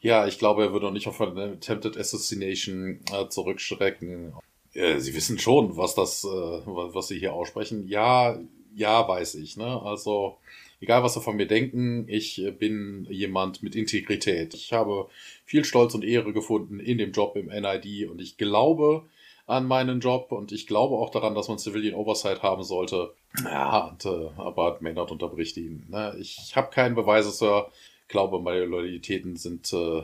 [0.00, 4.32] ja, ich glaube, er würde auch nicht auf eine Attempted Assassination äh, zurückschrecken.
[4.74, 7.86] Äh, Sie wissen schon, was das, äh, was Sie hier aussprechen.
[7.88, 8.38] Ja,
[8.74, 9.56] ja, weiß ich.
[9.56, 9.82] Ne?
[9.82, 10.36] Also
[10.80, 14.54] egal, was Sie von mir denken, ich bin jemand mit Integrität.
[14.54, 15.08] Ich habe
[15.44, 19.04] viel Stolz und Ehre gefunden in dem Job im NID und ich glaube
[19.48, 23.14] an meinen Job und ich glaube auch daran, dass man Civilian Oversight haben sollte.
[23.42, 25.86] Ja, und, äh, aber Maynard unterbricht ihn.
[25.88, 26.14] Ne?
[26.20, 27.70] Ich habe keine Beweise, Sir.
[28.02, 30.02] Ich glaube, meine Loyalitäten sind äh,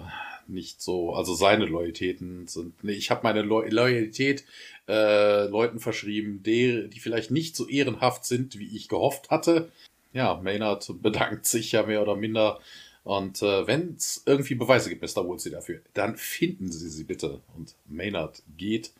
[0.48, 4.44] nicht so, also seine Loyalitäten sind, nee, ich habe meine Lo Loyalität
[4.88, 9.70] äh, Leuten verschrieben, die, die vielleicht nicht so ehrenhaft sind, wie ich gehofft hatte.
[10.12, 12.60] Ja, Maynard bedankt sich ja mehr oder minder.
[13.02, 15.26] Und äh, wenn es irgendwie Beweise gibt, Mr.
[15.26, 17.40] Woolsey dafür, dann finden Sie sie bitte.
[17.56, 18.92] Und Maynard geht.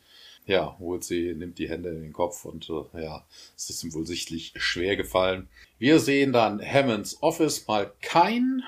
[0.47, 3.25] ja, Woolsey nimmt die Hände in den Kopf und äh, ja,
[3.57, 5.49] es ist ihm wohl sichtlich schwer gefallen.
[5.79, 8.63] Wir sehen dann Hammonds Office, mal kein,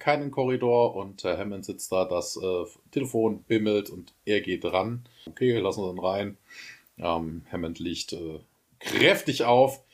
[0.00, 5.04] keinen Korridor und äh, Hammond sitzt da, das äh, Telefon bimmelt und er geht ran.
[5.26, 6.36] Okay, lassen wir ihn rein.
[6.98, 8.40] Ähm, Hammond liegt äh,
[8.80, 9.84] kräftig auf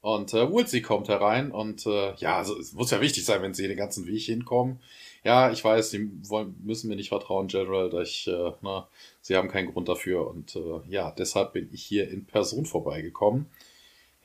[0.00, 3.54] und äh, Woolsey kommt herein und äh, ja, also, es muss ja wichtig sein, wenn
[3.54, 4.80] sie den ganzen Weg hinkommen.
[5.24, 8.88] Ja, ich weiß, sie wollen, müssen mir nicht vertrauen, General, ich, äh, na,
[9.20, 13.46] sie haben keinen Grund dafür und äh, ja, deshalb bin ich hier in Person vorbeigekommen.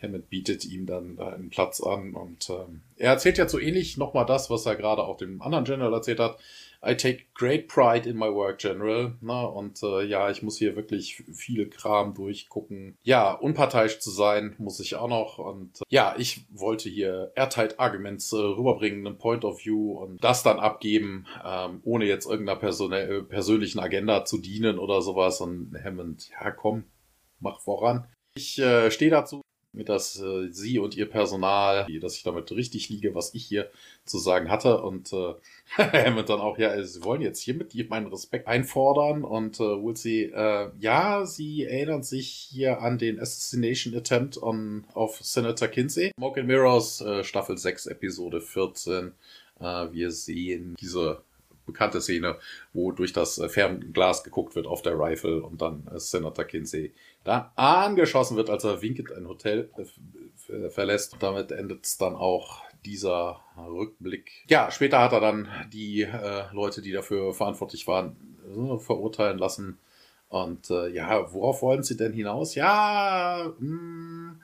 [0.01, 4.25] Hammond bietet ihm dann einen Platz an und ähm, er erzählt ja so ähnlich nochmal
[4.25, 6.37] das, was er gerade auch dem anderen General erzählt hat.
[6.83, 9.13] I take great pride in my work, General.
[9.21, 12.97] Na, und äh, ja, ich muss hier wirklich viel Kram durchgucken.
[13.03, 15.37] Ja, unparteiisch zu sein, muss ich auch noch.
[15.37, 20.23] Und äh, ja, ich wollte hier Airtight Arguments äh, rüberbringen, einen Point of View und
[20.23, 25.39] das dann abgeben, ähm, ohne jetzt irgendeiner Person äh, persönlichen Agenda zu dienen oder sowas.
[25.39, 26.85] Und Hammond, ja, komm,
[27.39, 28.07] mach voran.
[28.33, 29.41] Ich äh, stehe dazu
[29.73, 33.69] dass äh, sie und ihr Personal, dass ich damit richtig liege, was ich hier
[34.05, 34.81] zu sagen hatte.
[34.81, 35.33] Und äh,
[35.77, 39.23] Hammond dann auch, ja, sie wollen jetzt hiermit meinen Respekt einfordern.
[39.23, 45.19] Und äh, Woolsey, äh, ja, sie erinnern sich hier an den Assassination Attempt on, auf
[45.21, 46.11] Senator Kinsey.
[46.17, 49.13] Smoke and Mirrors, äh, Staffel 6, Episode 14.
[49.59, 51.23] Äh, wir sehen diese
[51.65, 52.37] bekannte Szene,
[52.73, 56.93] wo durch das äh, Fernglas geguckt wird auf der Rifle und dann äh, Senator Kinsey
[57.23, 61.13] da angeschossen wird, als er winkend ein Hotel äh, verlässt.
[61.13, 64.45] Und damit endet es dann auch dieser Rückblick.
[64.47, 68.15] Ja, später hat er dann die äh, Leute, die dafür verantwortlich waren,
[68.45, 69.77] äh, verurteilen lassen.
[70.29, 72.55] Und äh, ja, worauf wollen sie denn hinaus?
[72.55, 74.41] Ja, mh, hm,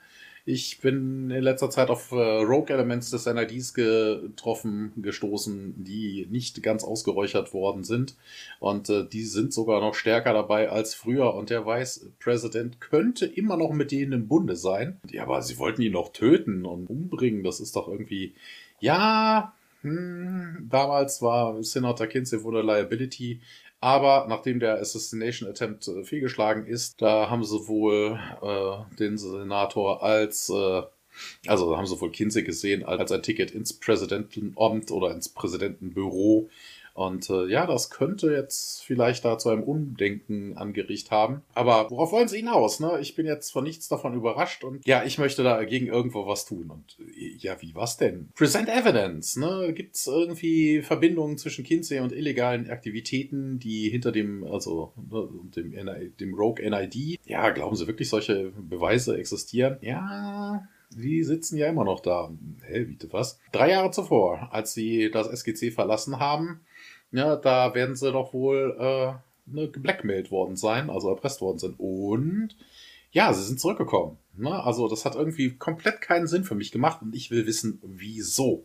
[0.48, 6.62] ich bin in letzter Zeit auf äh, Rogue Elements des NIDs getroffen, gestoßen, die nicht
[6.62, 8.16] ganz ausgeräuchert worden sind.
[8.58, 11.34] Und äh, die sind sogar noch stärker dabei als früher.
[11.34, 14.98] Und der Vice-President könnte immer noch mit denen im Bunde sein.
[15.10, 17.44] Ja, aber sie wollten ihn noch töten und umbringen.
[17.44, 18.32] Das ist doch irgendwie.
[18.80, 23.40] Ja, hm, damals war Senator Kinsey wurde Liability
[23.80, 30.02] aber nachdem der Assassination Attempt äh, fehlgeschlagen ist, da haben sie wohl äh, den Senator
[30.02, 30.82] als, äh,
[31.46, 36.48] also haben sie wohl Kinsey gesehen als ein Ticket ins Präsidentenamt oder ins Präsidentenbüro
[36.98, 41.42] und äh, ja, das könnte jetzt vielleicht da zu einem Umdenken angerichtet haben.
[41.54, 42.80] Aber worauf wollen sie hinaus?
[42.80, 42.98] Ne?
[43.00, 46.72] Ich bin jetzt von nichts davon überrascht und ja, ich möchte dagegen irgendwo was tun.
[46.72, 48.30] Und äh, ja, wie was denn?
[48.34, 49.36] Present Evidence.
[49.36, 49.72] Ne?
[49.74, 56.16] Gibt es irgendwie Verbindungen zwischen Kinsey und illegalen Aktivitäten, die hinter dem, also ne, dem,
[56.18, 59.78] dem Rogue NID, ja, glauben Sie wirklich, solche Beweise existieren?
[59.82, 62.32] Ja, die sitzen ja immer noch da.
[62.66, 63.38] Hä, bitte was?
[63.52, 66.60] Drei Jahre zuvor, als sie das SGC verlassen haben,
[67.12, 69.12] ja, da werden sie doch wohl äh,
[69.46, 71.78] ne, geblackmailt worden sein, also erpresst worden sind.
[71.78, 72.56] Und
[73.10, 74.18] ja, sie sind zurückgekommen.
[74.36, 74.62] Ne?
[74.62, 78.64] Also das hat irgendwie komplett keinen Sinn für mich gemacht und ich will wissen, wieso.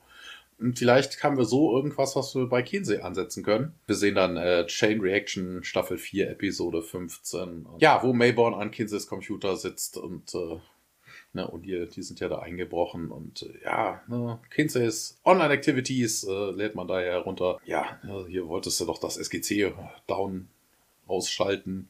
[0.60, 3.74] Und vielleicht haben wir so irgendwas, was wir bei Kinsey ansetzen können.
[3.88, 7.66] Wir sehen dann äh, Chain Reaction Staffel 4, Episode 15.
[7.80, 10.60] Ja, wo Mayborn an Kinseys Computer sitzt und äh,
[11.36, 16.52] Ne, und die, die sind ja da eingebrochen und äh, ja, ne, Kinseys Online-Activities äh,
[16.52, 17.60] lädt man daher herunter.
[17.66, 19.74] Ja, hier wolltest du doch das SGC
[20.06, 20.48] down
[21.08, 21.90] ausschalten.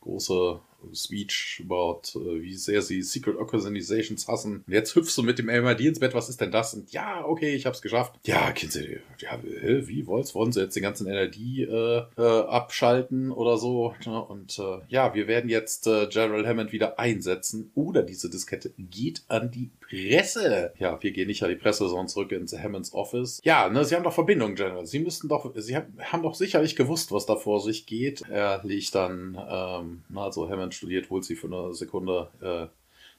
[0.00, 0.60] Große
[0.92, 4.64] Speech about, äh, wie sehr sie Secret Organizations hassen.
[4.66, 6.74] Und jetzt hüpfst du mit dem MID ins Bett, was ist denn das?
[6.74, 8.14] Und ja, okay, ich hab's geschafft.
[8.24, 10.34] Ja, Kinsey, ja, wie wollt's?
[10.34, 13.94] Wollen sie jetzt den ganzen NRD äh, äh, abschalten oder so?
[14.28, 19.22] Und äh, ja, wir werden jetzt äh, General Hammond wieder einsetzen oder diese Diskette geht
[19.28, 20.72] an die Presse.
[20.78, 23.40] Ja, wir gehen nicht an die Presse, sondern zurück ins Hammonds Office.
[23.44, 24.86] Ja, ne, sie haben doch Verbindung, General.
[24.86, 28.22] Sie müssten doch, sie haben doch sicherlich gewusst, was da vor sich geht.
[28.28, 32.66] Er liegt dann, ähm, also Hammond studiert, holt sie für eine Sekunde, äh,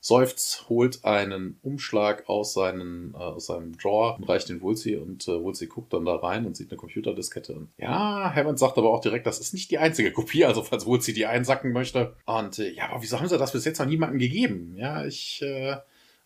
[0.05, 5.27] seufzt, holt einen Umschlag aus, seinen, äh, aus seinem Drawer und reicht den Woolsey und
[5.27, 7.67] äh, Woolsey guckt dann da rein und sieht eine Computerdiskette.
[7.79, 11.15] Ja, Hammond sagt aber auch direkt, das ist nicht die einzige Kopie, also falls Woolsey
[11.15, 12.15] die einsacken möchte.
[12.27, 14.75] Und äh, ja, aber wieso haben sie das bis jetzt noch niemandem gegeben?
[14.77, 15.77] Ja, ich äh,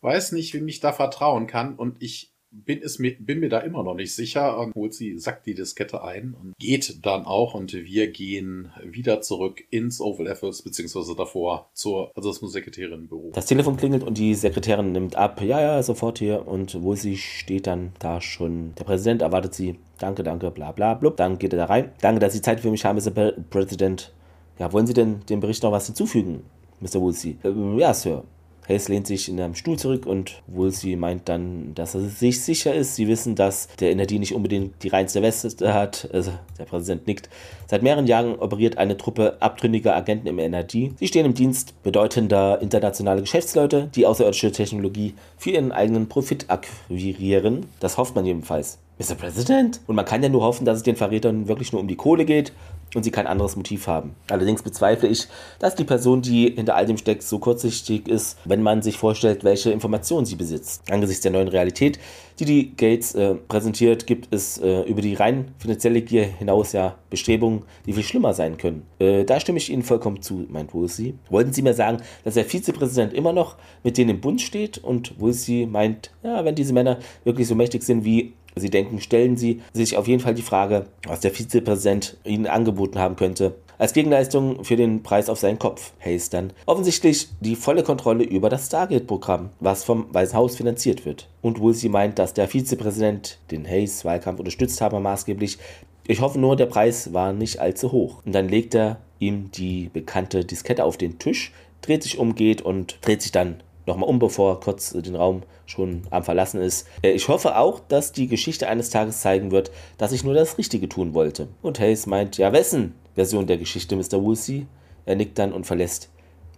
[0.02, 3.60] weiß nicht, wem ich da vertrauen kann und ich bin, es mir, bin mir da
[3.60, 7.54] immer noch nicht sicher und holt sie, sackt die Diskette ein und geht dann auch
[7.54, 13.32] und wir gehen wieder zurück ins Oval Office, beziehungsweise davor zur also das Sekretärinnenbüro.
[13.34, 17.18] Das Telefon klingelt und die Sekretärin nimmt ab, ja, ja, sofort hier und wo sie
[17.18, 18.74] steht dann da schon.
[18.76, 21.92] Der Präsident erwartet sie, danke, danke, bla bla blub, dann geht er da rein.
[22.02, 23.32] Danke, dass Sie Zeit für mich haben, Mr.
[23.50, 24.14] Präsident.
[24.58, 26.44] Ja, wollen Sie denn dem Bericht noch was hinzufügen,
[26.80, 26.96] Mr.
[26.96, 27.38] Woolsey?
[27.44, 28.24] Äh, ja, Sir.
[28.70, 32.74] Hayes lehnt sich in einem Stuhl zurück und Woolsey meint dann, dass er sich sicher
[32.74, 32.96] ist.
[32.96, 36.08] Sie wissen, dass der Energie nicht unbedingt die reinste Weste hat.
[36.14, 37.30] Also der Präsident nickt.
[37.66, 40.92] Seit mehreren Jahren operiert eine Truppe abtrünniger Agenten im NRD.
[40.98, 47.66] Sie stehen im Dienst bedeutender internationaler Geschäftsleute, die außerirdische Technologie für ihren eigenen Profit akquirieren.
[47.80, 48.78] Das hofft man jedenfalls.
[49.00, 49.16] Mr.
[49.16, 49.80] President?
[49.88, 52.26] Und man kann ja nur hoffen, dass es den Verrätern wirklich nur um die Kohle
[52.26, 52.52] geht
[52.96, 54.16] und sie kein anderes Motiv haben.
[54.30, 55.28] Allerdings bezweifle ich,
[55.60, 59.44] dass die Person, die hinter all dem steckt, so kurzsichtig ist, wenn man sich vorstellt,
[59.44, 60.84] welche Informationen sie besitzt.
[60.92, 62.00] Angesichts der neuen Realität,
[62.40, 66.96] die die Gates äh, präsentiert, gibt es äh, über die rein finanzielle Gier hinaus ja
[67.10, 68.84] Bestrebungen, die viel schlimmer sein können.
[69.00, 71.16] Äh, da stimme ich Ihnen vollkommen zu, meint Woolsey.
[71.30, 74.78] Wollten Sie mir sagen, dass der Vizepräsident immer noch mit denen im Bund steht?
[74.78, 79.38] Und Woolsey meint, ja, wenn diese Männer wirklich so mächtig sind wie Sie denken, stellen
[79.38, 83.56] Sie sich auf jeden Fall die Frage, was der Vizepräsident Ihnen angeboten haben könnte.
[83.80, 85.94] Als Gegenleistung für den Preis auf seinen Kopf.
[86.04, 91.30] Hayes dann offensichtlich die volle Kontrolle über das Stargate-Programm, was vom Weißen Haus finanziert wird.
[91.42, 95.60] Und Woolsey meint, dass der Vizepräsident den Hayes-Wahlkampf unterstützt habe maßgeblich.
[96.08, 98.22] Ich hoffe nur, der Preis war nicht allzu hoch.
[98.26, 102.62] Und dann legt er ihm die bekannte Diskette auf den Tisch, dreht sich um, geht
[102.62, 106.88] und dreht sich dann nochmal um, bevor er kurz den Raum schon am Verlassen ist.
[107.02, 110.58] Äh, ich hoffe auch, dass die Geschichte eines Tages zeigen wird, dass ich nur das
[110.58, 111.48] Richtige tun wollte.
[111.62, 114.22] Und Hayes meint, ja, wessen Version der Geschichte, Mr.
[114.22, 114.68] Woolsey?
[115.06, 116.10] Er nickt dann und verlässt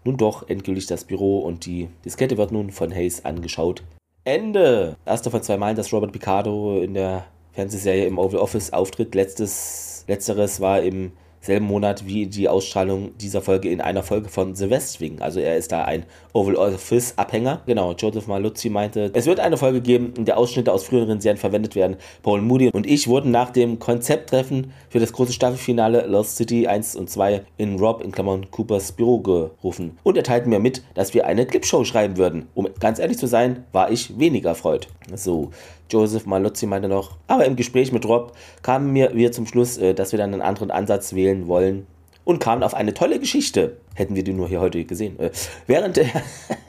[0.04, 3.84] nun doch endgültig das Büro und die Diskette wird nun von Hayes angeschaut.
[4.24, 4.98] Ende!
[5.06, 9.16] Erster von zwei Malen, dass Robert Picardo in der Fernsehserie im Oval Office auftritt.
[9.16, 11.12] Letztes, letzteres war im
[11.42, 15.20] selben Monat wie die Ausstrahlung dieser Folge in einer Folge von The West Wing.
[15.22, 17.62] Also er ist da ein Oval Office Abhänger.
[17.66, 21.38] Genau, Joseph Maluzzi meinte, es wird eine Folge geben, in der Ausschnitte aus früheren Serien
[21.38, 21.98] verwendet werden.
[22.22, 26.96] Paul Moody und ich wurden nach dem Konzepttreffen für das große Staffelfinale Lost City 1
[26.96, 31.14] und 2 in Rob in Klammern Coopers Büro gerufen und er teilte mir mit, dass
[31.14, 32.48] wir eine Clipshow schreiben würden.
[32.54, 34.88] Um ganz ehrlich zu sein, war ich weniger erfreut.
[35.16, 35.52] So,
[35.92, 39.94] Joseph Malozzi meinte noch, aber im Gespräch mit Rob kamen wir, wir zum Schluss, äh,
[39.94, 41.88] dass wir dann einen anderen Ansatz wählen wollen
[42.24, 43.78] und kamen auf eine tolle Geschichte.
[43.96, 45.20] Hätten wir die nur hier heute gesehen.
[45.20, 45.32] Äh,
[45.68, 46.08] während der.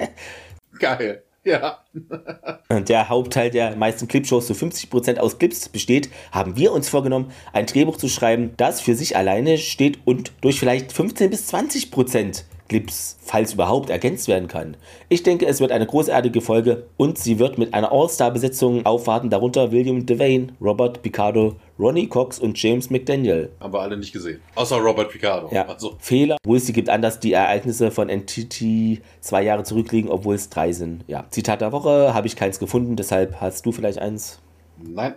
[0.78, 1.22] Geil.
[1.44, 1.78] Ja.
[2.70, 7.66] der Hauptteil der meisten Clipshows zu 50% aus Clips besteht, haben wir uns vorgenommen, ein
[7.66, 13.18] Drehbuch zu schreiben, das für sich alleine steht und durch vielleicht 15 bis 20% Clips,
[13.20, 14.78] falls überhaupt, ergänzt werden kann.
[15.10, 19.72] Ich denke, es wird eine großartige Folge und sie wird mit einer All-Star-Besetzung aufwarten, darunter
[19.72, 23.50] William Devane, Robert Picardo, Ronnie Cox und James McDaniel.
[23.60, 24.40] Haben wir alle nicht gesehen.
[24.54, 25.54] Außer Robert Picardo.
[25.54, 25.66] Ja.
[25.66, 25.96] Also.
[25.98, 26.38] Fehler.
[26.46, 31.04] Woolsey gibt an, dass die Ereignisse von Entity zwei Jahre zurückliegen, obwohl es drei sind.
[31.08, 31.26] Ja.
[31.28, 34.40] Zitat der Woche habe ich keins gefunden, deshalb hast du vielleicht eins?
[34.82, 35.16] Nein.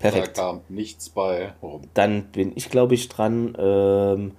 [0.00, 0.36] Perfekt.
[0.36, 1.82] Da kam nichts bei rum.
[1.94, 3.56] Dann bin ich, glaube ich, dran.
[3.56, 4.32] Ähm,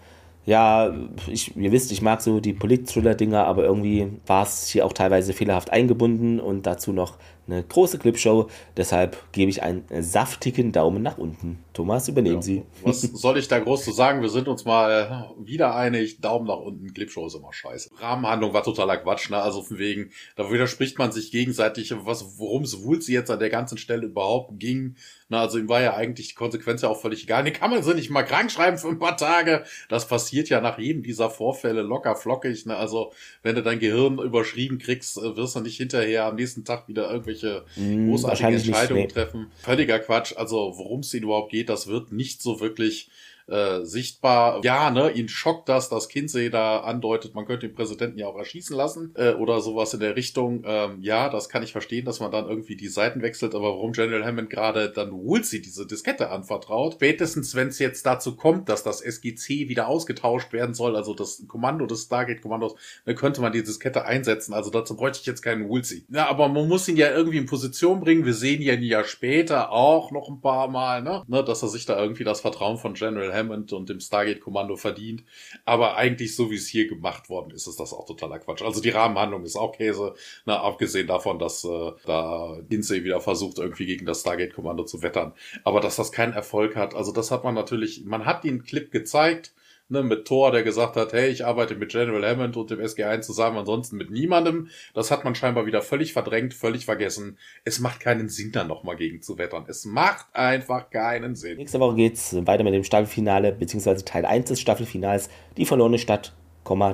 [0.46, 0.94] ja,
[1.28, 5.32] ich, ihr wisst, ich mag so die Polit-Thriller-Dinger, aber irgendwie war es hier auch teilweise
[5.32, 7.18] fehlerhaft eingebunden und dazu noch
[7.48, 8.48] eine große Clipshow.
[8.76, 11.60] Deshalb gebe ich einen saftigen Daumen nach unten.
[11.74, 12.42] Thomas, übernehmen ja.
[12.42, 12.64] Sie.
[12.84, 14.22] Was soll ich da groß zu sagen?
[14.22, 16.22] Wir sind uns mal wieder einig.
[16.22, 16.94] Daumen nach unten.
[16.94, 17.90] Clipshow ist immer scheiße.
[17.98, 19.42] Rahmenhandlung war totaler Quatsch, ne?
[19.42, 23.40] Also von wegen, da widerspricht man sich gegenseitig, was, worum es wohl sie jetzt an
[23.40, 24.96] der ganzen Stelle überhaupt ging.
[25.34, 27.44] Na, also ihm war ja eigentlich die Konsequenz ja auch völlig egal.
[27.44, 29.64] Nee, kann man sie nicht mal krank schreiben für ein paar Tage.
[29.90, 32.68] Das passiert ja nach jedem dieser Vorfälle locker flockig.
[32.68, 32.76] Ne?
[32.76, 36.88] Also wenn du dein Gehirn überschrieben kriegst, äh, wirst du nicht hinterher am nächsten Tag
[36.88, 39.52] wieder irgendwelche mm, großartigen Entscheidungen treffen.
[39.64, 40.38] Völliger Quatsch.
[40.38, 43.10] Also worum es ihnen überhaupt geht, das wird nicht so wirklich
[43.48, 44.62] äh, sichtbar.
[44.64, 48.38] Ja, ne, ihn schockt das, dass Kinsey da andeutet, man könnte den Präsidenten ja auch
[48.38, 50.64] erschießen lassen äh, oder sowas in der Richtung.
[50.66, 53.92] Ähm, ja, das kann ich verstehen, dass man dann irgendwie die Seiten wechselt, aber warum
[53.92, 56.94] General Hammond gerade dann Woolsey diese Diskette anvertraut?
[56.94, 61.44] Spätestens, wenn es jetzt dazu kommt, dass das SGC wieder ausgetauscht werden soll, also das
[61.48, 62.76] Kommando des Stargate-Kommandos,
[63.06, 64.54] dann könnte man die Diskette einsetzen.
[64.54, 66.06] Also dazu bräuchte ich jetzt keinen Woolsey.
[66.10, 68.26] Ja, aber man muss ihn ja irgendwie in Position bringen.
[68.26, 71.70] Wir sehen ja ein Jahr später auch noch ein paar Mal, ne, ne dass er
[71.70, 75.24] sich da irgendwie das Vertrauen von General Hammond und dem Stargate-Kommando verdient.
[75.66, 78.62] Aber eigentlich, so wie es hier gemacht worden ist, ist das auch totaler Quatsch.
[78.62, 80.14] Also die Rahmenhandlung ist auch Käse,
[80.46, 85.34] na, abgesehen davon, dass äh, da Lindsay wieder versucht, irgendwie gegen das Stargate-Kommando zu wettern.
[85.64, 88.92] Aber dass das keinen Erfolg hat, also das hat man natürlich, man hat den Clip
[88.92, 89.54] gezeigt,
[89.94, 93.22] ne, mit Thor, der gesagt hat, hey, ich arbeite mit General Hammond und dem SG1
[93.22, 94.68] zusammen, ansonsten mit niemandem.
[94.94, 97.38] Das hat man scheinbar wieder völlig verdrängt, völlig vergessen.
[97.64, 99.66] Es macht keinen Sinn, da nochmal gegen zu wettern.
[99.68, 101.58] Es macht einfach keinen Sinn.
[101.58, 106.36] Nächste Woche geht's weiter mit dem Staffelfinale, beziehungsweise Teil 1 des Staffelfinals, die verlorene Stadt,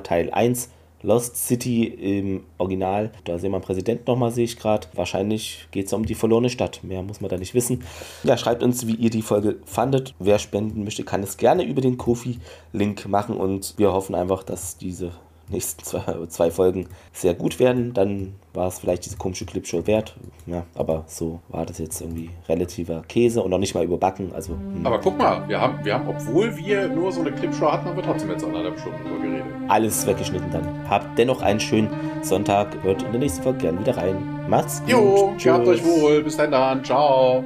[0.04, 0.70] Teil 1.
[1.02, 3.10] Lost City im Original.
[3.24, 4.86] Da sehen wir den Präsidenten nochmal, sehe ich gerade.
[4.94, 6.84] Wahrscheinlich geht es um die verlorene Stadt.
[6.84, 7.84] Mehr muss man da nicht wissen.
[8.24, 10.14] Ja, schreibt uns, wie ihr die Folge fandet.
[10.18, 13.36] Wer spenden möchte, kann es gerne über den Kofi-Link machen.
[13.36, 15.12] Und wir hoffen einfach, dass diese
[15.50, 20.16] nächsten zwei, zwei Folgen sehr gut werden, dann war es vielleicht diese komische Clipshow wert.
[20.46, 24.32] Ja, aber so war das jetzt irgendwie relativer Käse und noch nicht mal überbacken.
[24.34, 24.84] Also, hm.
[24.84, 27.96] Aber guck mal, wir haben, wir haben, obwohl wir nur so eine Clipshow hatten, haben
[27.96, 29.44] wir trotzdem jetzt anderthalb Stunden drüber geredet.
[29.68, 30.88] Alles weggeschnitten dann.
[30.88, 31.88] Habt dennoch einen schönen
[32.22, 32.82] Sonntag.
[32.82, 34.16] Hört in der nächsten Folge gerne wieder rein.
[34.48, 34.90] Macht's gut.
[34.90, 36.22] Jo, habt euch wohl.
[36.22, 36.84] Bis dann.
[36.84, 37.44] Ciao.